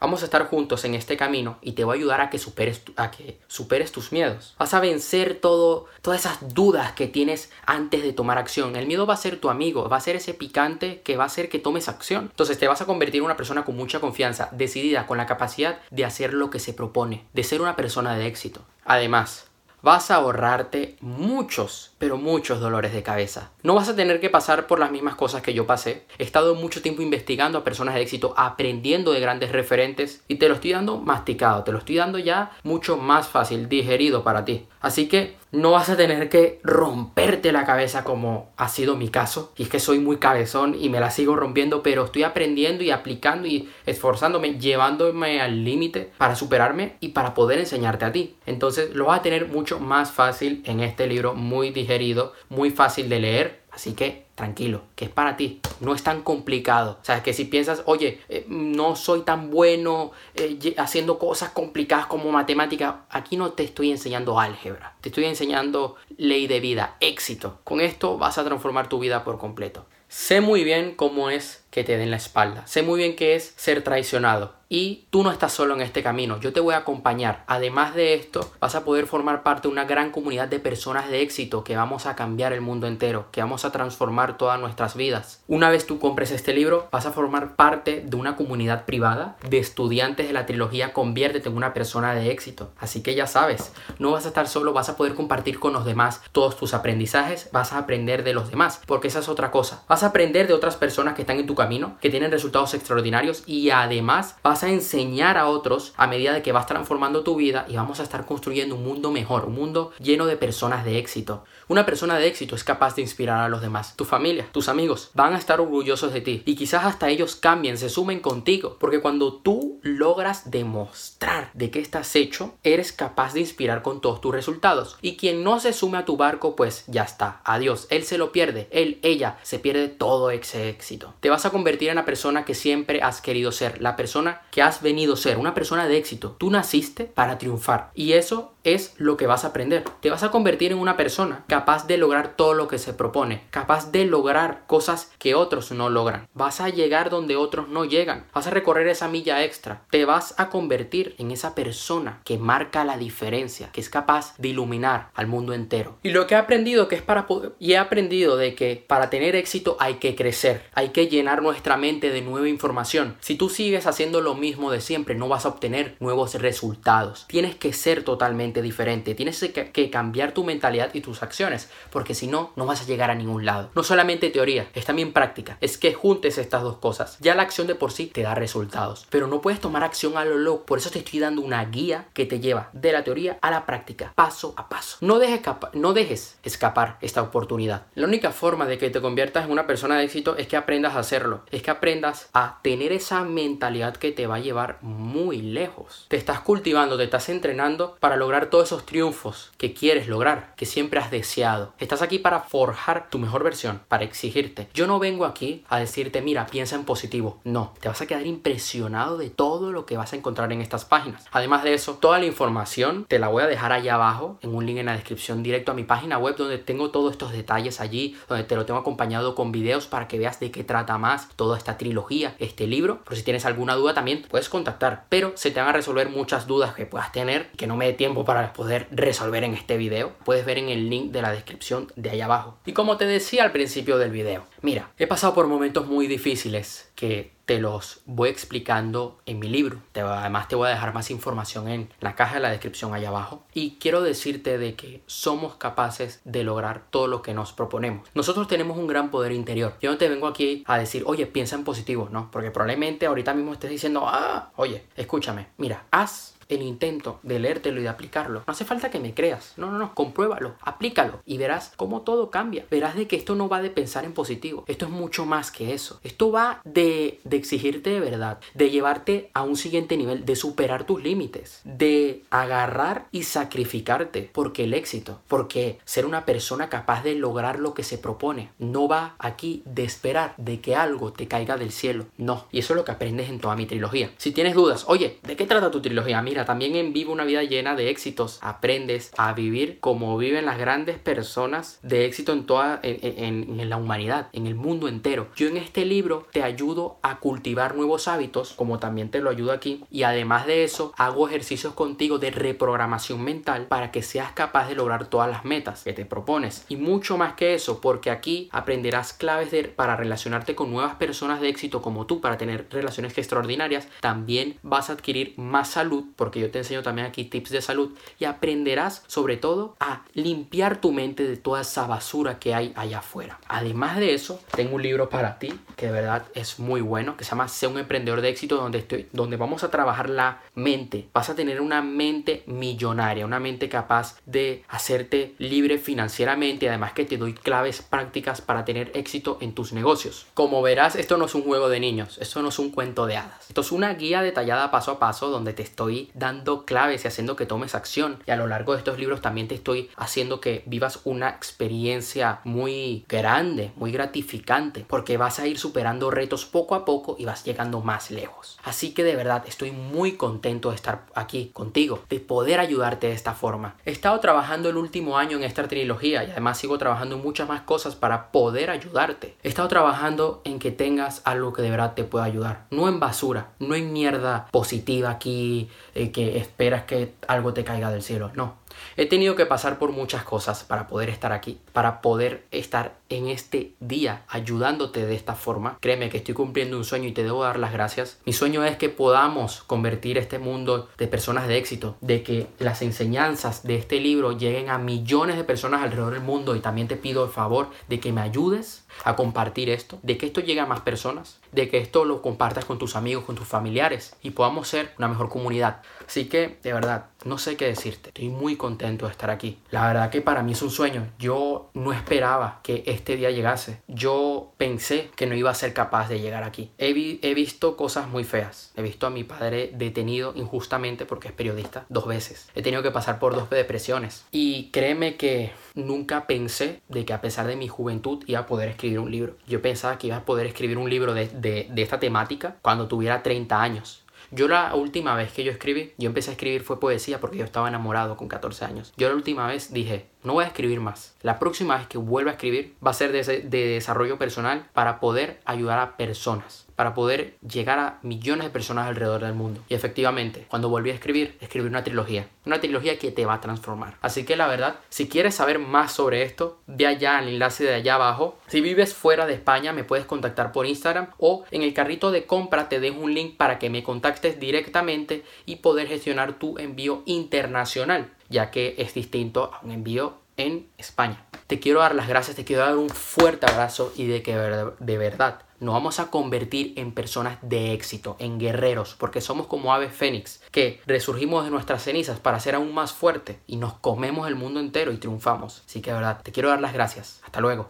Vamos 0.00 0.22
a 0.22 0.24
estar 0.24 0.46
juntos 0.46 0.86
en 0.86 0.94
este 0.94 1.18
camino 1.18 1.58
y 1.60 1.72
te 1.72 1.84
voy 1.84 1.96
a 1.96 1.98
ayudar 1.98 2.20
a 2.22 2.30
que 2.30 2.38
superes, 2.38 2.80
a 2.96 3.10
que 3.10 3.38
superes 3.48 3.92
tus 3.92 4.12
miedos. 4.12 4.54
Vas 4.58 4.72
a 4.72 4.80
vencer 4.80 5.38
todo, 5.40 5.86
todas 6.00 6.20
esas 6.20 6.54
dudas 6.54 6.92
que 6.92 7.06
tienes 7.06 7.52
antes 7.66 8.02
de 8.02 8.14
tomar 8.14 8.38
acción. 8.38 8.76
El 8.76 8.86
miedo 8.86 9.04
va 9.06 9.12
a 9.12 9.18
ser 9.18 9.38
tu 9.38 9.50
amigo, 9.50 9.90
va 9.90 9.98
a 9.98 10.00
ser 10.00 10.16
ese 10.16 10.32
picante 10.32 11.02
que 11.02 11.18
va 11.18 11.24
a 11.24 11.26
hacer 11.26 11.50
que 11.50 11.58
tomes 11.58 11.90
acción. 11.90 12.28
Entonces 12.30 12.58
te 12.58 12.66
vas 12.66 12.80
a 12.80 12.86
convertir 12.86 13.18
en 13.18 13.26
una 13.26 13.36
persona 13.36 13.66
con 13.66 13.76
mucha 13.76 14.00
confianza, 14.00 14.48
decidida, 14.52 15.06
con 15.06 15.18
la 15.18 15.26
capacidad 15.26 15.80
de 15.90 16.06
hacer 16.06 16.32
lo 16.32 16.48
que 16.48 16.60
se 16.60 16.72
propone, 16.72 17.26
de 17.34 17.44
ser 17.44 17.60
una 17.60 17.76
persona 17.76 18.16
de 18.16 18.26
éxito. 18.26 18.62
Además, 18.86 19.49
vas 19.82 20.10
a 20.10 20.16
ahorrarte 20.16 20.96
muchos, 21.00 21.92
pero 21.98 22.16
muchos 22.16 22.60
dolores 22.60 22.92
de 22.92 23.02
cabeza. 23.02 23.50
No 23.62 23.74
vas 23.74 23.88
a 23.88 23.96
tener 23.96 24.20
que 24.20 24.30
pasar 24.30 24.66
por 24.66 24.78
las 24.78 24.90
mismas 24.90 25.14
cosas 25.14 25.42
que 25.42 25.54
yo 25.54 25.66
pasé. 25.66 26.06
He 26.18 26.24
estado 26.24 26.54
mucho 26.54 26.82
tiempo 26.82 27.02
investigando 27.02 27.58
a 27.58 27.64
personas 27.64 27.94
de 27.94 28.02
éxito, 28.02 28.34
aprendiendo 28.36 29.12
de 29.12 29.20
grandes 29.20 29.52
referentes 29.52 30.22
y 30.28 30.36
te 30.36 30.48
lo 30.48 30.54
estoy 30.54 30.72
dando 30.72 30.98
masticado, 30.98 31.64
te 31.64 31.72
lo 31.72 31.78
estoy 31.78 31.96
dando 31.96 32.18
ya 32.18 32.52
mucho 32.62 32.96
más 32.96 33.28
fácil, 33.28 33.68
digerido 33.68 34.22
para 34.22 34.44
ti. 34.44 34.66
Así 34.80 35.08
que 35.08 35.39
no 35.52 35.72
vas 35.72 35.88
a 35.88 35.96
tener 35.96 36.28
que 36.28 36.60
romperte 36.62 37.52
la 37.52 37.64
cabeza 37.64 38.04
como 38.04 38.50
ha 38.56 38.68
sido 38.68 38.96
mi 38.96 39.08
caso. 39.08 39.52
Y 39.56 39.64
es 39.64 39.68
que 39.68 39.80
soy 39.80 39.98
muy 39.98 40.18
cabezón 40.18 40.76
y 40.78 40.88
me 40.88 41.00
la 41.00 41.10
sigo 41.10 41.36
rompiendo, 41.36 41.82
pero 41.82 42.04
estoy 42.04 42.22
aprendiendo 42.22 42.84
y 42.84 42.90
aplicando 42.90 43.48
y 43.48 43.68
esforzándome, 43.86 44.58
llevándome 44.58 45.40
al 45.40 45.64
límite 45.64 46.10
para 46.18 46.36
superarme 46.36 46.96
y 47.00 47.08
para 47.08 47.34
poder 47.34 47.58
enseñarte 47.58 48.04
a 48.04 48.12
ti. 48.12 48.36
Entonces 48.46 48.94
lo 48.94 49.06
vas 49.06 49.20
a 49.20 49.22
tener 49.22 49.48
mucho 49.48 49.80
más 49.80 50.12
fácil 50.12 50.62
en 50.66 50.80
este 50.80 51.06
libro, 51.06 51.34
muy 51.34 51.70
digerido, 51.70 52.32
muy 52.48 52.70
fácil 52.70 53.08
de 53.08 53.20
leer. 53.20 53.59
Así 53.72 53.92
que 53.94 54.26
tranquilo, 54.34 54.82
que 54.96 55.04
es 55.04 55.10
para 55.10 55.36
ti, 55.36 55.60
no 55.80 55.94
es 55.94 56.02
tan 56.02 56.22
complicado. 56.22 56.98
O 57.00 57.04
sea, 57.04 57.22
que 57.22 57.32
si 57.32 57.44
piensas, 57.44 57.82
oye, 57.86 58.20
eh, 58.28 58.44
no 58.48 58.96
soy 58.96 59.22
tan 59.22 59.50
bueno 59.50 60.12
eh, 60.34 60.74
haciendo 60.78 61.18
cosas 61.18 61.50
complicadas 61.50 62.06
como 62.06 62.32
matemática, 62.32 63.04
aquí 63.10 63.36
no 63.36 63.52
te 63.52 63.64
estoy 63.64 63.90
enseñando 63.90 64.40
álgebra, 64.40 64.96
te 65.00 65.10
estoy 65.10 65.26
enseñando 65.26 65.96
ley 66.16 66.46
de 66.46 66.60
vida, 66.60 66.96
éxito. 67.00 67.60
Con 67.64 67.80
esto 67.80 68.18
vas 68.18 68.38
a 68.38 68.44
transformar 68.44 68.88
tu 68.88 68.98
vida 68.98 69.24
por 69.24 69.38
completo. 69.38 69.86
Sé 70.08 70.40
muy 70.40 70.64
bien 70.64 70.96
cómo 70.96 71.30
es 71.30 71.64
que 71.70 71.84
te 71.84 71.96
den 71.96 72.10
la 72.10 72.16
espalda, 72.16 72.66
sé 72.66 72.82
muy 72.82 72.98
bien 72.98 73.14
qué 73.14 73.36
es 73.36 73.52
ser 73.56 73.84
traicionado, 73.84 74.54
y 74.72 75.08
tú 75.10 75.24
no 75.24 75.32
estás 75.32 75.52
solo 75.52 75.74
en 75.74 75.80
este 75.80 76.00
camino, 76.00 76.38
yo 76.38 76.52
te 76.52 76.60
voy 76.60 76.74
a 76.74 76.78
acompañar. 76.78 77.42
Además 77.48 77.92
de 77.96 78.14
esto, 78.14 78.52
vas 78.60 78.76
a 78.76 78.84
poder 78.84 79.08
formar 79.08 79.42
parte 79.42 79.66
de 79.66 79.72
una 79.72 79.84
gran 79.84 80.12
comunidad 80.12 80.46
de 80.46 80.60
personas 80.60 81.10
de 81.10 81.22
éxito 81.22 81.64
que 81.64 81.74
vamos 81.74 82.06
a 82.06 82.14
cambiar 82.14 82.52
el 82.52 82.60
mundo 82.60 82.86
entero, 82.86 83.26
que 83.32 83.40
vamos 83.40 83.64
a 83.64 83.72
transformar 83.72 84.38
todas 84.38 84.60
nuestras 84.60 84.94
vidas. 84.94 85.42
Una 85.48 85.70
vez 85.70 85.88
tú 85.88 85.98
compres 85.98 86.30
este 86.30 86.54
libro, 86.54 86.86
vas 86.92 87.04
a 87.04 87.10
formar 87.10 87.56
parte 87.56 88.04
de 88.06 88.14
una 88.14 88.36
comunidad 88.36 88.84
privada 88.84 89.36
de 89.48 89.58
estudiantes 89.58 90.28
de 90.28 90.32
la 90.32 90.46
trilogía 90.46 90.92
Conviértete 90.92 91.48
en 91.48 91.56
una 91.56 91.74
persona 91.74 92.14
de 92.14 92.30
éxito. 92.30 92.70
Así 92.78 93.02
que 93.02 93.16
ya 93.16 93.26
sabes, 93.26 93.72
no 93.98 94.12
vas 94.12 94.24
a 94.24 94.28
estar 94.28 94.46
solo, 94.46 94.72
vas 94.72 94.88
a 94.88 94.96
poder 94.96 95.14
compartir 95.14 95.58
con 95.58 95.72
los 95.72 95.84
demás 95.84 96.22
todos 96.30 96.56
tus 96.56 96.74
aprendizajes, 96.74 97.48
vas 97.50 97.72
a 97.72 97.78
aprender 97.78 98.22
de 98.22 98.34
los 98.34 98.50
demás, 98.50 98.80
porque 98.86 99.08
esa 99.08 99.18
es 99.18 99.28
otra 99.28 99.50
cosa. 99.50 99.82
Vas 99.88 100.04
a 100.04 100.06
aprender 100.06 100.46
de 100.46 100.54
otras 100.54 100.76
personas 100.76 101.14
que 101.14 101.22
están 101.22 101.40
en 101.40 101.46
tu 101.48 101.56
camino, 101.56 101.96
que 102.00 102.10
tienen 102.10 102.30
resultados 102.30 102.72
extraordinarios 102.74 103.42
y 103.46 103.70
además 103.70 104.36
a 104.62 104.68
enseñar 104.68 105.38
a 105.38 105.48
otros 105.48 105.92
a 105.96 106.06
medida 106.06 106.32
de 106.32 106.42
que 106.42 106.52
vas 106.52 106.66
transformando 106.66 107.22
tu 107.22 107.36
vida 107.36 107.66
y 107.68 107.76
vamos 107.76 108.00
a 108.00 108.02
estar 108.02 108.26
construyendo 108.26 108.74
un 108.74 108.84
mundo 108.84 109.10
mejor, 109.10 109.44
un 109.46 109.54
mundo 109.54 109.92
lleno 109.98 110.26
de 110.26 110.36
personas 110.36 110.84
de 110.84 110.98
éxito. 110.98 111.44
Una 111.68 111.86
persona 111.86 112.18
de 112.18 112.26
éxito 112.26 112.54
es 112.54 112.64
capaz 112.64 112.96
de 112.96 113.02
inspirar 113.02 113.42
a 113.42 113.48
los 113.48 113.60
demás. 113.60 113.94
Tu 113.96 114.04
familia, 114.04 114.48
tus 114.52 114.68
amigos 114.68 115.10
van 115.14 115.34
a 115.34 115.38
estar 115.38 115.60
orgullosos 115.60 116.12
de 116.12 116.20
ti 116.20 116.42
y 116.44 116.56
quizás 116.56 116.84
hasta 116.84 117.08
ellos 117.08 117.36
cambien, 117.36 117.78
se 117.78 117.88
sumen 117.88 118.20
contigo, 118.20 118.76
porque 118.80 119.00
cuando 119.00 119.34
tú 119.34 119.78
logras 119.82 120.50
demostrar 120.50 121.50
de 121.54 121.70
qué 121.70 121.80
estás 121.80 122.14
hecho, 122.16 122.54
eres 122.62 122.92
capaz 122.92 123.34
de 123.34 123.40
inspirar 123.40 123.82
con 123.82 124.00
todos 124.00 124.20
tus 124.20 124.34
resultados. 124.34 124.96
Y 125.02 125.16
quien 125.16 125.44
no 125.44 125.60
se 125.60 125.72
sume 125.72 125.98
a 125.98 126.04
tu 126.04 126.16
barco, 126.16 126.56
pues 126.56 126.84
ya 126.86 127.02
está, 127.02 127.40
adiós, 127.44 127.86
él 127.90 128.04
se 128.04 128.18
lo 128.18 128.32
pierde, 128.32 128.68
él, 128.70 128.98
ella, 129.02 129.38
se 129.42 129.58
pierde 129.58 129.88
todo 129.88 130.30
ese 130.30 130.68
éxito. 130.68 131.14
Te 131.20 131.30
vas 131.30 131.46
a 131.46 131.50
convertir 131.50 131.88
en 131.88 131.96
la 131.96 132.04
persona 132.04 132.44
que 132.44 132.54
siempre 132.54 133.02
has 133.02 133.20
querido 133.20 133.52
ser, 133.52 133.80
la 133.80 133.96
persona 133.96 134.42
que 134.50 134.62
has 134.62 134.82
venido 134.82 135.14
a 135.14 135.16
ser, 135.16 135.38
una 135.38 135.54
persona 135.54 135.86
de 135.86 135.96
éxito. 135.96 136.32
Tú 136.32 136.50
naciste 136.50 137.04
para 137.04 137.38
triunfar 137.38 137.90
y 137.94 138.12
eso 138.12 138.52
es 138.64 138.94
lo 138.98 139.16
que 139.16 139.26
vas 139.26 139.44
a 139.44 139.48
aprender. 139.48 139.84
Te 140.00 140.10
vas 140.10 140.22
a 140.22 140.30
convertir 140.30 140.72
en 140.72 140.78
una 140.78 140.96
persona 140.96 141.44
capaz 141.46 141.86
de 141.86 141.96
lograr 141.96 142.36
todo 142.36 142.54
lo 142.54 142.68
que 142.68 142.78
se 142.78 142.94
propone, 142.94 143.42
capaz 143.50 143.90
de 143.92 144.04
lograr 144.04 144.64
cosas 144.66 145.12
que 145.18 145.34
otros 145.34 145.70
no 145.72 145.88
logran. 145.88 146.28
Vas 146.34 146.60
a 146.60 146.68
llegar 146.68 147.10
donde 147.10 147.36
otros 147.36 147.68
no 147.68 147.84
llegan. 147.84 148.26
Vas 148.32 148.46
a 148.46 148.50
recorrer 148.50 148.88
esa 148.88 149.08
milla 149.08 149.44
extra. 149.44 149.82
Te 149.90 150.04
vas 150.04 150.34
a 150.38 150.48
convertir 150.48 151.14
en 151.18 151.30
esa 151.30 151.54
persona 151.54 152.20
que 152.24 152.38
marca 152.38 152.84
la 152.84 152.98
diferencia, 152.98 153.70
que 153.72 153.80
es 153.80 153.88
capaz 153.88 154.34
de 154.38 154.48
iluminar 154.48 155.10
al 155.14 155.26
mundo 155.26 155.54
entero. 155.54 155.98
Y 156.02 156.10
lo 156.10 156.26
que 156.26 156.34
he 156.34 156.38
aprendido 156.38 156.88
que 156.88 156.96
es 156.96 157.02
para 157.02 157.26
y 157.58 157.72
he 157.72 157.78
aprendido 157.78 158.36
de 158.36 158.54
que 158.54 158.84
para 158.86 159.10
tener 159.10 159.36
éxito 159.36 159.76
hay 159.78 159.94
que 159.94 160.16
crecer, 160.16 160.62
hay 160.74 160.88
que 160.88 161.06
llenar 161.06 161.42
nuestra 161.42 161.76
mente 161.76 162.10
de 162.10 162.22
nueva 162.22 162.48
información. 162.48 163.16
Si 163.20 163.36
tú 163.36 163.48
sigues 163.48 163.86
haciendo 163.86 164.20
lo 164.20 164.34
mismo 164.34 164.70
de 164.70 164.80
siempre, 164.80 165.14
no 165.14 165.28
vas 165.28 165.44
a 165.44 165.50
obtener 165.50 165.96
nuevos 166.00 166.34
resultados. 166.34 167.26
Tienes 167.28 167.54
que 167.54 167.72
ser 167.72 168.02
totalmente 168.02 168.49
diferente, 168.52 169.14
tienes 169.14 169.40
que, 169.40 169.90
cambiar 169.90 170.32
tu 170.32 170.44
mentalidad 170.44 170.90
y 170.94 171.00
tus 171.00 171.22
acciones, 171.22 171.70
porque 171.90 172.14
si 172.14 172.26
no, 172.26 172.52
no 172.56 172.66
vas 172.66 172.82
a 172.82 172.86
llegar 172.86 173.10
a 173.10 173.14
ningún 173.14 173.44
lado. 173.44 173.70
No 173.74 173.82
solamente 173.82 174.30
teoría, 174.30 174.68
es 174.74 174.84
también 174.84 175.12
práctica, 175.12 175.56
es 175.60 175.78
que 175.78 175.94
juntes 175.94 176.38
estas 176.38 176.62
dos 176.62 176.78
cosas. 176.78 177.16
Ya 177.20 177.34
la 177.34 177.42
acción 177.42 177.66
de 177.66 177.74
por 177.74 177.92
sí 177.92 178.06
te 178.06 178.22
da 178.22 178.34
resultados, 178.34 179.06
pero 179.10 179.26
no 179.26 179.40
puedes 179.40 179.60
tomar 179.60 179.84
acción 179.84 180.16
a 180.16 180.24
lo 180.24 180.36
loco, 180.36 180.66
por 180.66 180.78
eso 180.78 180.90
te 180.90 180.98
estoy 180.98 181.20
dando 181.20 181.42
una 181.42 181.64
guía 181.64 182.06
que 182.12 182.26
te 182.26 182.40
lleva 182.40 182.70
de 182.72 182.92
la 182.92 183.04
teoría 183.04 183.38
a 183.40 183.50
la 183.50 183.66
práctica, 183.66 184.12
paso 184.14 184.54
a 184.56 184.68
paso. 184.68 184.98
No 185.00 185.18
dejes, 185.18 185.40
no 185.72 185.92
dejes 185.92 186.38
escapar 186.42 186.98
esta 187.00 187.22
oportunidad. 187.22 187.86
La 187.94 188.06
única 188.06 188.32
forma 188.32 188.66
de 188.66 188.78
que 188.78 188.90
te 188.90 189.00
conviertas 189.00 189.44
en 189.44 189.52
una 189.52 189.66
persona 189.66 189.98
de 189.98 190.04
éxito 190.04 190.36
es 190.36 190.48
que 190.48 190.56
aprendas 190.56 190.94
a 190.94 191.00
hacerlo, 191.00 191.42
es 191.50 191.62
que 191.62 191.70
aprendas 191.70 192.28
a 192.32 192.58
tener 192.62 192.92
esa 192.92 193.24
mentalidad 193.24 193.96
que 193.96 194.12
te 194.12 194.26
va 194.26 194.36
a 194.36 194.40
llevar 194.40 194.78
muy 194.82 195.42
lejos. 195.42 196.06
Te 196.08 196.16
estás 196.16 196.40
cultivando, 196.40 196.96
te 196.96 197.04
estás 197.04 197.28
entrenando 197.28 197.96
para 198.00 198.16
lograr 198.16 198.39
todos 198.48 198.68
esos 198.68 198.86
triunfos 198.86 199.50
que 199.58 199.74
quieres 199.74 200.08
lograr, 200.08 200.54
que 200.56 200.66
siempre 200.66 201.00
has 201.00 201.10
deseado. 201.10 201.74
Estás 201.78 202.00
aquí 202.00 202.18
para 202.18 202.40
forjar 202.40 203.10
tu 203.10 203.18
mejor 203.18 203.44
versión, 203.44 203.82
para 203.88 204.04
exigirte. 204.04 204.68
Yo 204.72 204.86
no 204.86 204.98
vengo 204.98 205.24
aquí 205.24 205.64
a 205.68 205.78
decirte, 205.78 206.22
mira, 206.22 206.46
piensa 206.46 206.76
en 206.76 206.84
positivo. 206.84 207.40
No, 207.44 207.74
te 207.80 207.88
vas 207.88 208.00
a 208.00 208.06
quedar 208.06 208.26
impresionado 208.26 209.18
de 209.18 209.30
todo 209.30 209.72
lo 209.72 209.84
que 209.84 209.96
vas 209.96 210.12
a 210.12 210.16
encontrar 210.16 210.52
en 210.52 210.60
estas 210.60 210.84
páginas. 210.84 211.26
Además 211.32 211.64
de 211.64 211.74
eso, 211.74 211.94
toda 211.94 212.18
la 212.18 212.26
información 212.26 213.04
te 213.08 213.18
la 213.18 213.28
voy 213.28 213.42
a 213.42 213.46
dejar 213.46 213.72
allá 213.72 213.94
abajo 213.94 214.38
en 214.42 214.54
un 214.54 214.64
link 214.64 214.78
en 214.78 214.86
la 214.86 214.94
descripción 214.94 215.42
directo 215.42 215.72
a 215.72 215.74
mi 215.74 215.84
página 215.84 216.18
web 216.18 216.36
donde 216.36 216.58
tengo 216.58 216.90
todos 216.90 217.12
estos 217.12 217.32
detalles 217.32 217.80
allí, 217.80 218.16
donde 218.28 218.44
te 218.44 218.56
lo 218.56 218.64
tengo 218.64 218.80
acompañado 218.80 219.34
con 219.34 219.52
videos 219.52 219.86
para 219.86 220.08
que 220.08 220.18
veas 220.18 220.40
de 220.40 220.50
qué 220.50 220.64
trata 220.64 220.96
más 220.98 221.28
toda 221.36 221.58
esta 221.58 221.76
trilogía, 221.76 222.34
este 222.38 222.66
libro. 222.66 223.02
Por 223.04 223.16
si 223.16 223.22
tienes 223.22 223.44
alguna 223.44 223.74
duda 223.74 223.94
también 223.94 224.24
puedes 224.28 224.48
contactar, 224.48 225.06
pero 225.08 225.32
se 225.34 225.50
te 225.50 225.60
van 225.60 225.70
a 225.70 225.72
resolver 225.72 226.08
muchas 226.08 226.46
dudas 226.46 226.74
que 226.74 226.86
puedas 226.86 227.12
tener 227.12 227.50
que 227.56 227.66
no 227.66 227.76
me 227.76 227.86
dé 227.86 227.92
tiempo 227.92 228.24
para 228.24 228.29
poder 228.52 228.88
resolver 228.90 229.44
en 229.44 229.54
este 229.54 229.76
video. 229.76 230.12
Puedes 230.24 230.44
ver 230.44 230.58
en 230.58 230.68
el 230.68 230.88
link 230.90 231.12
de 231.12 231.22
la 231.22 231.32
descripción 231.32 231.92
de 231.96 232.10
ahí 232.10 232.20
abajo. 232.20 232.58
Y 232.66 232.72
como 232.72 232.96
te 232.96 233.06
decía 233.06 233.44
al 233.44 233.52
principio 233.52 233.98
del 233.98 234.10
video, 234.10 234.44
mira, 234.62 234.90
he 234.98 235.06
pasado 235.06 235.34
por 235.34 235.46
momentos 235.46 235.86
muy 235.86 236.06
difíciles 236.06 236.90
que 236.94 237.32
te 237.50 237.58
los 237.58 238.02
voy 238.06 238.28
explicando 238.28 239.18
en 239.26 239.40
mi 239.40 239.48
libro. 239.48 239.80
además 239.94 240.46
te 240.46 240.54
voy 240.54 240.68
a 240.68 240.70
dejar 240.70 240.94
más 240.94 241.10
información 241.10 241.66
en 241.66 241.88
la 241.98 242.14
caja 242.14 242.34
de 242.34 242.40
la 242.40 242.50
descripción 242.50 242.94
allá 242.94 243.08
abajo. 243.08 243.44
Y 243.52 243.78
quiero 243.80 244.02
decirte 244.02 244.56
de 244.56 244.76
que 244.76 245.02
somos 245.06 245.56
capaces 245.56 246.20
de 246.24 246.44
lograr 246.44 246.84
todo 246.90 247.08
lo 247.08 247.22
que 247.22 247.34
nos 247.34 247.52
proponemos. 247.52 248.08
Nosotros 248.14 248.46
tenemos 248.46 248.78
un 248.78 248.86
gran 248.86 249.10
poder 249.10 249.32
interior. 249.32 249.74
Yo 249.80 249.90
no 249.90 249.98
te 249.98 250.08
vengo 250.08 250.28
aquí 250.28 250.62
a 250.66 250.78
decir, 250.78 251.02
oye, 251.06 251.26
piensa 251.26 251.56
en 251.56 251.64
positivo, 251.64 252.08
¿no? 252.12 252.30
Porque 252.30 252.52
probablemente 252.52 253.06
ahorita 253.06 253.34
mismo 253.34 253.52
estés 253.52 253.70
diciendo, 253.70 254.04
ah, 254.06 254.52
oye, 254.54 254.84
escúchame, 254.94 255.48
mira, 255.56 255.86
haz 255.90 256.36
el 256.50 256.62
intento 256.62 257.20
de 257.22 257.38
leértelo 257.38 257.80
y 257.80 257.84
de 257.84 257.88
aplicarlo. 257.88 258.42
No 258.46 258.52
hace 258.52 258.64
falta 258.64 258.90
que 258.90 259.00
me 259.00 259.14
creas. 259.14 259.54
No, 259.56 259.70
no, 259.70 259.78
no. 259.78 259.94
Compruébalo, 259.94 260.54
aplícalo 260.60 261.20
y 261.24 261.38
verás 261.38 261.72
cómo 261.76 262.02
todo 262.02 262.30
cambia. 262.30 262.66
Verás 262.70 262.96
de 262.96 263.06
que 263.06 263.16
esto 263.16 263.34
no 263.34 263.48
va 263.48 263.62
de 263.62 263.70
pensar 263.70 264.04
en 264.04 264.12
positivo. 264.12 264.64
Esto 264.66 264.86
es 264.86 264.90
mucho 264.90 265.26
más 265.26 265.50
que 265.50 265.74
eso. 265.74 266.00
Esto 266.02 266.30
va 266.30 266.60
de, 266.64 267.20
de 267.24 267.36
exigirte 267.36 267.90
de 267.90 268.00
verdad, 268.00 268.38
de 268.54 268.70
llevarte 268.70 269.30
a 269.34 269.42
un 269.42 269.56
siguiente 269.56 269.96
nivel, 269.96 270.24
de 270.24 270.36
superar 270.36 270.84
tus 270.84 271.02
límites, 271.02 271.60
de 271.64 272.22
agarrar 272.30 273.06
y 273.12 273.24
sacrificarte. 273.24 274.30
Porque 274.32 274.64
el 274.64 274.74
éxito, 274.74 275.20
porque 275.28 275.78
ser 275.84 276.06
una 276.06 276.24
persona 276.24 276.68
capaz 276.68 277.02
de 277.02 277.14
lograr 277.14 277.58
lo 277.58 277.74
que 277.74 277.82
se 277.82 277.98
propone, 277.98 278.50
no 278.58 278.88
va 278.88 279.14
aquí 279.18 279.62
de 279.64 279.84
esperar 279.84 280.34
de 280.36 280.60
que 280.60 280.76
algo 280.76 281.12
te 281.12 281.28
caiga 281.28 281.56
del 281.56 281.72
cielo. 281.72 282.06
No. 282.16 282.46
Y 282.50 282.58
eso 282.58 282.72
es 282.74 282.76
lo 282.76 282.84
que 282.84 282.92
aprendes 282.92 283.28
en 283.28 283.40
toda 283.40 283.56
mi 283.56 283.66
trilogía. 283.66 284.10
Si 284.16 284.32
tienes 284.32 284.54
dudas, 284.54 284.84
oye, 284.88 285.18
¿de 285.22 285.36
qué 285.36 285.46
trata 285.46 285.70
tu 285.70 285.80
trilogía? 285.80 286.22
Mira, 286.22 286.39
también 286.44 286.76
en 286.76 286.92
Vive 286.92 287.10
una 287.10 287.24
vida 287.24 287.42
llena 287.42 287.74
de 287.74 287.90
éxitos 287.90 288.38
aprendes 288.42 289.12
a 289.16 289.32
vivir 289.32 289.78
como 289.80 290.16
viven 290.16 290.46
las 290.46 290.58
grandes 290.58 290.98
personas 290.98 291.78
de 291.82 292.06
éxito 292.06 292.32
en 292.32 292.46
toda 292.46 292.80
en, 292.82 293.68
la 293.68 293.76
humanidad, 293.76 294.28
en 294.32 294.46
el 294.46 294.54
mundo 294.54 294.88
entero. 294.88 295.28
Yo 295.36 295.48
en 295.48 295.56
este 295.56 295.84
libro 295.84 296.26
te 296.32 296.42
ayudo 296.42 296.98
a 297.02 297.18
cultivar 297.18 297.74
nuevos 297.74 298.08
hábitos, 298.08 298.52
como 298.52 298.78
también 298.78 299.10
te 299.10 299.20
lo 299.20 299.30
ayudo 299.30 299.52
aquí, 299.52 299.84
y 299.90 300.04
además 300.04 300.46
de 300.46 300.64
eso 300.64 300.92
hago 300.96 301.28
ejercicios 301.28 301.74
contigo 301.74 302.18
de 302.18 302.30
reprogramación 302.30 303.22
mental 303.22 303.66
para 303.66 303.90
que 303.90 304.02
seas 304.02 304.32
capaz 304.32 304.68
de 304.68 304.74
lograr 304.74 305.08
todas 305.08 305.30
las 305.30 305.44
metas 305.44 305.84
que 305.84 305.92
te 305.92 306.04
propones. 306.04 306.64
Y 306.68 306.76
mucho 306.76 307.18
más 307.18 307.34
que 307.34 307.54
eso, 307.54 307.80
porque 307.80 308.10
aquí 308.10 308.48
aprenderás 308.52 309.12
claves 309.12 309.50
para 309.74 309.96
relacionarte 309.96 310.54
con 310.54 310.70
nuevas 310.70 310.94
personas 310.94 311.40
de 311.40 311.48
éxito 311.48 311.82
como 311.82 312.06
tú, 312.06 312.20
para 312.20 312.38
tener 312.38 312.66
relaciones 312.70 313.16
extraordinarias. 313.18 313.88
También 314.00 314.58
vas 314.62 314.90
a 314.90 314.92
adquirir 314.92 315.34
más 315.36 315.70
salud 315.70 316.04
porque 316.16 316.29
yo 316.38 316.50
te 316.50 316.58
enseño 316.58 316.82
también 316.82 317.06
aquí 317.06 317.24
tips 317.24 317.50
de 317.50 317.62
salud 317.62 317.90
y 318.18 318.26
aprenderás 318.26 319.02
sobre 319.08 319.36
todo 319.36 319.74
a 319.80 320.02
limpiar 320.14 320.80
tu 320.80 320.92
mente 320.92 321.26
de 321.26 321.36
toda 321.36 321.62
esa 321.62 321.86
basura 321.86 322.38
que 322.38 322.54
hay 322.54 322.72
allá 322.76 322.98
afuera. 322.98 323.40
Además 323.48 323.96
de 323.96 324.14
eso, 324.14 324.40
tengo 324.54 324.76
un 324.76 324.82
libro 324.82 325.08
para 325.08 325.38
ti 325.38 325.52
que 325.76 325.86
de 325.86 325.92
verdad 325.92 326.26
es 326.34 326.58
muy 326.58 326.80
bueno, 326.80 327.16
que 327.16 327.24
se 327.24 327.30
llama 327.30 327.48
Sé 327.48 327.66
un 327.66 327.78
emprendedor 327.78 328.20
de 328.20 328.28
éxito, 328.28 328.56
donde, 328.56 328.78
estoy, 328.78 329.08
donde 329.12 329.36
vamos 329.36 329.64
a 329.64 329.70
trabajar 329.70 330.10
la 330.10 330.42
mente. 330.54 331.08
Vas 331.12 331.30
a 331.30 331.34
tener 331.34 331.60
una 331.60 331.82
mente 331.82 332.44
millonaria, 332.46 333.24
una 333.24 333.40
mente 333.40 333.68
capaz 333.68 334.18
de 334.26 334.62
hacerte 334.68 335.34
libre 335.38 335.78
financieramente 335.78 336.20
además 336.68 336.92
que 336.92 337.04
te 337.04 337.16
doy 337.16 337.34
claves 337.34 337.82
prácticas 337.82 338.40
para 338.40 338.64
tener 338.64 338.90
éxito 338.94 339.38
en 339.40 339.54
tus 339.54 339.72
negocios. 339.72 340.26
Como 340.34 340.62
verás, 340.62 340.96
esto 340.96 341.16
no 341.16 341.26
es 341.26 341.34
un 341.34 341.42
juego 341.42 341.68
de 341.68 341.80
niños, 341.80 342.18
esto 342.20 342.42
no 342.42 342.48
es 342.48 342.58
un 342.58 342.70
cuento 342.70 343.06
de 343.06 343.16
hadas. 343.16 343.48
Esto 343.48 343.60
es 343.60 343.72
una 343.72 343.94
guía 343.94 344.22
detallada 344.22 344.70
paso 344.70 344.92
a 344.92 344.98
paso 344.98 345.30
donde 345.30 345.52
te 345.52 345.62
estoy 345.62 346.09
dando 346.14 346.64
claves 346.64 347.04
y 347.04 347.08
haciendo 347.08 347.36
que 347.36 347.46
tomes 347.46 347.74
acción. 347.74 348.22
Y 348.26 348.30
a 348.30 348.36
lo 348.36 348.46
largo 348.46 348.72
de 348.72 348.78
estos 348.78 348.98
libros 348.98 349.20
también 349.20 349.48
te 349.48 349.54
estoy 349.54 349.90
haciendo 349.96 350.40
que 350.40 350.62
vivas 350.66 351.00
una 351.04 351.30
experiencia 351.30 352.40
muy 352.44 353.04
grande, 353.08 353.72
muy 353.76 353.92
gratificante, 353.92 354.84
porque 354.88 355.16
vas 355.16 355.38
a 355.38 355.46
ir 355.46 355.58
superando 355.58 356.10
retos 356.10 356.44
poco 356.46 356.74
a 356.74 356.84
poco 356.84 357.16
y 357.18 357.24
vas 357.24 357.44
llegando 357.44 357.80
más 357.80 358.10
lejos. 358.10 358.58
Así 358.62 358.92
que 358.92 359.04
de 359.04 359.16
verdad 359.16 359.44
estoy 359.46 359.70
muy 359.70 360.12
contento 360.12 360.70
de 360.70 360.76
estar 360.76 361.06
aquí 361.14 361.50
contigo, 361.52 362.00
de 362.08 362.20
poder 362.20 362.60
ayudarte 362.60 363.08
de 363.08 363.14
esta 363.14 363.34
forma. 363.34 363.76
He 363.84 363.90
estado 363.90 364.18
trabajando 364.20 364.68
el 364.68 364.76
último 364.76 365.18
año 365.18 365.36
en 365.36 365.44
esta 365.44 365.66
trilogía 365.68 366.24
y 366.24 366.30
además 366.30 366.58
sigo 366.58 366.78
trabajando 366.78 367.16
en 367.16 367.22
muchas 367.22 367.48
más 367.48 367.62
cosas 367.62 367.96
para 367.96 368.30
poder 368.32 368.70
ayudarte. 368.70 369.36
He 369.42 369.48
estado 369.48 369.68
trabajando 369.68 370.42
en 370.44 370.58
que 370.58 370.70
tengas 370.70 371.22
algo 371.24 371.52
que 371.52 371.62
de 371.62 371.70
verdad 371.70 371.94
te 371.94 372.04
pueda 372.04 372.24
ayudar, 372.24 372.66
no 372.70 372.88
en 372.88 373.00
basura, 373.00 373.52
no 373.58 373.74
en 373.74 373.92
mierda 373.92 374.46
positiva 374.50 375.10
aquí 375.10 375.68
eh, 376.00 376.12
que 376.12 376.38
esperas 376.38 376.84
que 376.84 377.14
algo 377.28 377.52
te 377.52 377.64
caiga 377.64 377.90
del 377.90 378.02
cielo. 378.02 378.30
No. 378.34 378.59
He 378.96 379.06
tenido 379.06 379.36
que 379.36 379.46
pasar 379.46 379.78
por 379.78 379.92
muchas 379.92 380.24
cosas 380.24 380.64
para 380.64 380.86
poder 380.86 381.08
estar 381.08 381.32
aquí, 381.32 381.60
para 381.72 382.00
poder 382.00 382.46
estar 382.50 382.98
en 383.08 383.28
este 383.28 383.74
día 383.80 384.24
ayudándote 384.28 385.06
de 385.06 385.14
esta 385.14 385.34
forma. 385.34 385.78
Créeme 385.80 386.10
que 386.10 386.18
estoy 386.18 386.34
cumpliendo 386.34 386.76
un 386.76 386.84
sueño 386.84 387.08
y 387.08 387.12
te 387.12 387.24
debo 387.24 387.42
dar 387.42 387.58
las 387.58 387.72
gracias. 387.72 388.18
Mi 388.24 388.32
sueño 388.32 388.64
es 388.64 388.76
que 388.76 388.88
podamos 388.88 389.62
convertir 389.62 390.18
este 390.18 390.38
mundo 390.38 390.88
de 390.98 391.08
personas 391.08 391.48
de 391.48 391.58
éxito, 391.58 391.96
de 392.00 392.22
que 392.22 392.46
las 392.58 392.82
enseñanzas 392.82 393.62
de 393.62 393.76
este 393.76 394.00
libro 394.00 394.32
lleguen 394.32 394.70
a 394.70 394.78
millones 394.78 395.36
de 395.36 395.44
personas 395.44 395.82
alrededor 395.82 396.12
del 396.12 396.22
mundo 396.22 396.56
y 396.56 396.60
también 396.60 396.88
te 396.88 396.96
pido 396.96 397.24
el 397.24 397.30
favor 397.30 397.70
de 397.88 398.00
que 398.00 398.12
me 398.12 398.20
ayudes 398.20 398.84
a 399.04 399.16
compartir 399.16 399.70
esto, 399.70 399.98
de 400.02 400.16
que 400.16 400.26
esto 400.26 400.40
llegue 400.40 400.60
a 400.60 400.66
más 400.66 400.80
personas, 400.80 401.38
de 401.52 401.68
que 401.68 401.78
esto 401.78 402.04
lo 402.04 402.22
compartas 402.22 402.64
con 402.64 402.78
tus 402.78 402.96
amigos, 402.96 403.24
con 403.24 403.36
tus 403.36 403.46
familiares 403.46 404.16
y 404.22 404.30
podamos 404.30 404.68
ser 404.68 404.94
una 404.98 405.08
mejor 405.08 405.28
comunidad. 405.28 405.82
Así 406.06 406.26
que, 406.26 406.58
de 406.62 406.72
verdad, 406.72 407.06
no 407.24 407.38
sé 407.38 407.56
qué 407.56 407.66
decirte. 407.66 408.10
Estoy 408.10 408.28
muy 408.28 408.56
contento 408.60 409.06
de 409.06 409.12
estar 409.12 409.30
aquí. 409.30 409.58
La 409.70 409.86
verdad 409.86 410.10
que 410.10 410.20
para 410.20 410.42
mí 410.42 410.52
es 410.52 410.60
un 410.60 410.70
sueño. 410.70 411.08
Yo 411.18 411.70
no 411.72 411.94
esperaba 411.94 412.60
que 412.62 412.84
este 412.86 413.16
día 413.16 413.30
llegase. 413.30 413.80
Yo 413.88 414.52
pensé 414.58 415.10
que 415.16 415.26
no 415.26 415.34
iba 415.34 415.50
a 415.50 415.54
ser 415.54 415.72
capaz 415.72 416.10
de 416.10 416.20
llegar 416.20 416.44
aquí. 416.44 416.70
He, 416.76 416.92
visto 416.92 417.76
cosas 417.76 418.06
muy 418.08 418.24
feas. 418.24 418.72
He 418.76 418.82
visto 418.82 419.06
a 419.06 419.10
mi 419.10 419.24
padre 419.24 419.72
detenido 419.74 420.34
injustamente 420.36 421.06
porque 421.06 421.28
es 421.28 421.34
periodista 421.34 421.86
dos 421.88 422.06
veces. 422.06 422.50
He 422.54 422.60
tenido 422.60 422.82
que 422.82 422.90
pasar 422.90 423.18
por 423.18 423.34
dos 423.34 423.48
depresiones. 423.48 424.26
Y 424.30 424.70
créeme 424.72 425.16
que 425.16 425.52
nunca 425.74 426.26
pensé 426.26 426.82
de 426.88 427.06
que 427.06 427.14
a 427.14 427.22
pesar 427.22 427.46
de 427.46 427.56
mi 427.56 427.66
juventud 427.68 428.22
iba 428.26 428.40
a 428.40 428.46
poder 428.46 428.68
escribir 428.68 428.98
un 428.98 429.10
libro. 429.10 429.36
Yo 429.46 429.62
pensaba 429.62 429.96
que 429.96 430.08
iba 430.08 430.16
a 430.16 430.24
poder 430.26 430.46
escribir 430.46 430.76
un 430.76 430.90
libro 430.90 431.14
de, 431.14 431.70
esta 431.76 431.98
temática 431.98 432.56
cuando 432.60 432.88
tuviera 432.88 433.22
30 433.22 433.62
años. 433.62 434.02
Yo 434.32 434.46
la 434.46 434.74
última 434.74 435.16
vez 435.16 435.32
que 435.32 435.42
yo 435.42 435.50
escribí, 435.50 435.92
yo 435.98 436.08
empecé 436.08 436.30
a 436.30 436.32
escribir 436.34 436.62
fue 436.62 436.78
poesía 436.78 437.20
porque 437.20 437.38
yo 437.38 437.44
estaba 437.44 437.68
enamorado 437.68 438.16
con 438.16 438.28
14 438.28 438.64
años. 438.64 438.92
Yo 438.96 439.08
la 439.08 439.16
última 439.16 439.46
vez 439.46 439.72
dije, 439.72 440.06
no 440.22 440.34
voy 440.34 440.44
a 440.44 440.48
escribir 440.48 440.80
más. 440.80 441.14
La 441.22 441.38
próxima 441.38 441.76
vez 441.76 441.86
que 441.86 441.98
vuelva 441.98 442.30
a 442.30 442.34
escribir 442.34 442.74
va 442.84 442.90
a 442.90 442.94
ser 442.94 443.12
de, 443.12 443.22
de 443.22 443.66
desarrollo 443.66 444.18
personal 444.18 444.66
para 444.72 445.00
poder 445.00 445.40
ayudar 445.44 445.78
a 445.78 445.96
personas 445.96 446.66
para 446.80 446.94
poder 446.94 447.36
llegar 447.46 447.78
a 447.78 447.98
millones 448.00 448.46
de 448.46 448.50
personas 448.50 448.88
alrededor 448.88 449.20
del 449.20 449.34
mundo. 449.34 449.62
Y 449.68 449.74
efectivamente, 449.74 450.46
cuando 450.48 450.70
volví 450.70 450.88
a 450.88 450.94
escribir, 450.94 451.36
escribí 451.42 451.66
una 451.66 451.84
trilogía. 451.84 452.26
Una 452.46 452.58
trilogía 452.58 452.98
que 452.98 453.12
te 453.12 453.26
va 453.26 453.34
a 453.34 453.40
transformar. 453.42 453.98
Así 454.00 454.24
que 454.24 454.34
la 454.34 454.46
verdad, 454.46 454.76
si 454.88 455.06
quieres 455.06 455.34
saber 455.34 455.58
más 455.58 455.92
sobre 455.92 456.22
esto, 456.22 456.58
ve 456.66 456.86
allá 456.86 457.18
al 457.18 457.28
enlace 457.28 457.64
de 457.64 457.74
allá 457.74 457.96
abajo. 457.96 458.38
Si 458.46 458.62
vives 458.62 458.94
fuera 458.94 459.26
de 459.26 459.34
España, 459.34 459.74
me 459.74 459.84
puedes 459.84 460.06
contactar 460.06 460.52
por 460.52 460.64
Instagram 460.64 461.08
o 461.18 461.44
en 461.50 461.60
el 461.60 461.74
carrito 461.74 462.12
de 462.12 462.24
compra 462.24 462.70
te 462.70 462.80
dejo 462.80 462.98
un 462.98 463.12
link 463.12 463.36
para 463.36 463.58
que 463.58 463.68
me 463.68 463.82
contactes 463.82 464.40
directamente 464.40 465.22
y 465.44 465.56
poder 465.56 465.86
gestionar 465.86 466.38
tu 466.38 466.56
envío 466.56 467.02
internacional, 467.04 468.10
ya 468.30 468.50
que 468.50 468.76
es 468.78 468.94
distinto 468.94 469.52
a 469.52 469.60
un 469.62 469.72
envío 469.72 470.14
en 470.36 470.68
España. 470.78 471.26
Te 471.46 471.60
quiero 471.60 471.80
dar 471.80 471.94
las 471.94 472.08
gracias, 472.08 472.36
te 472.36 472.44
quiero 472.44 472.62
dar 472.64 472.76
un 472.76 472.88
fuerte 472.88 473.46
abrazo 473.46 473.92
y 473.96 474.06
de 474.06 474.22
que 474.22 474.34
de 474.34 474.98
verdad 474.98 475.42
nos 475.58 475.74
vamos 475.74 476.00
a 476.00 476.10
convertir 476.10 476.72
en 476.76 476.92
personas 476.92 477.38
de 477.42 477.74
éxito, 477.74 478.16
en 478.18 478.38
guerreros, 478.38 478.96
porque 478.98 479.20
somos 479.20 479.46
como 479.46 479.74
aves 479.74 479.92
fénix, 479.92 480.40
que 480.50 480.80
resurgimos 480.86 481.44
de 481.44 481.50
nuestras 481.50 481.82
cenizas 481.82 482.18
para 482.18 482.40
ser 482.40 482.54
aún 482.54 482.72
más 482.72 482.92
fuerte 482.92 483.40
y 483.46 483.56
nos 483.56 483.74
comemos 483.74 484.26
el 484.26 484.36
mundo 484.36 484.58
entero 484.58 484.90
y 484.92 484.96
triunfamos. 484.96 485.62
Así 485.66 485.82
que 485.82 485.90
de 485.90 485.96
verdad, 485.96 486.22
te 486.22 486.32
quiero 486.32 486.48
dar 486.48 486.62
las 486.62 486.72
gracias. 486.72 487.20
Hasta 487.24 487.40
luego. 487.40 487.68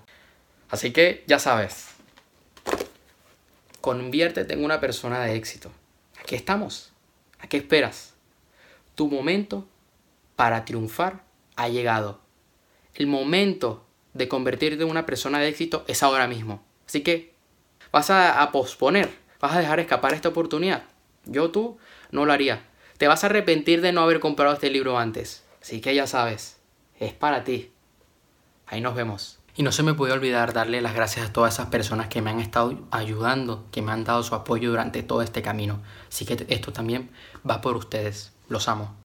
Así 0.70 0.92
que 0.92 1.24
ya 1.26 1.40
sabes, 1.40 1.88
conviértete 3.80 4.54
en 4.54 4.64
una 4.64 4.78
persona 4.78 5.20
de 5.20 5.34
éxito. 5.34 5.72
Aquí 6.20 6.36
estamos. 6.36 6.92
¿A 7.40 7.48
qué 7.48 7.56
esperas? 7.56 8.14
Tu 8.94 9.08
momento 9.08 9.66
para 10.40 10.64
triunfar 10.64 11.22
ha 11.54 11.68
llegado. 11.68 12.22
El 12.94 13.06
momento 13.08 13.84
de 14.14 14.26
convertirte 14.26 14.84
en 14.84 14.88
una 14.88 15.04
persona 15.04 15.38
de 15.38 15.48
éxito 15.48 15.84
es 15.86 16.02
ahora 16.02 16.28
mismo. 16.28 16.64
Así 16.86 17.02
que 17.02 17.34
vas 17.92 18.08
a, 18.08 18.50
posponer, 18.50 19.10
vas 19.38 19.52
a 19.52 19.60
dejar 19.60 19.80
escapar 19.80 20.14
esta 20.14 20.30
oportunidad. 20.30 20.84
Yo 21.26 21.50
tú 21.50 21.76
no 22.10 22.24
lo 22.24 22.32
haría. 22.32 22.64
Te 22.96 23.06
vas 23.06 23.22
a 23.22 23.26
arrepentir 23.26 23.82
de 23.82 23.92
no 23.92 24.00
haber 24.00 24.18
comprado 24.18 24.54
este 24.54 24.70
libro 24.70 24.98
antes. 24.98 25.44
Así 25.60 25.82
que 25.82 25.94
ya 25.94 26.06
sabes, 26.06 26.56
es 26.98 27.12
para 27.12 27.44
ti. 27.44 27.70
Ahí 28.66 28.80
nos 28.80 28.94
vemos. 28.94 29.40
Y 29.56 29.62
no 29.62 29.72
se 29.72 29.82
me 29.82 29.92
puede 29.92 30.14
olvidar 30.14 30.54
darle 30.54 30.80
las 30.80 30.94
gracias 30.94 31.28
a 31.28 31.32
todas 31.34 31.52
esas 31.52 31.66
personas 31.66 32.08
que 32.08 32.22
me 32.22 32.30
han 32.30 32.40
estado 32.40 32.80
ayudando, 32.90 33.66
que 33.72 33.82
me 33.82 33.92
han 33.92 34.04
dado 34.04 34.22
su 34.22 34.34
apoyo 34.34 34.70
durante 34.70 35.02
todo 35.02 35.20
este 35.20 35.42
camino. 35.42 35.82
Así 36.08 36.24
que 36.24 36.46
esto 36.48 36.72
también 36.72 37.10
va 37.46 37.60
por 37.60 37.76
ustedes. 37.76 38.32
Los 38.48 38.68
amo. 38.68 38.96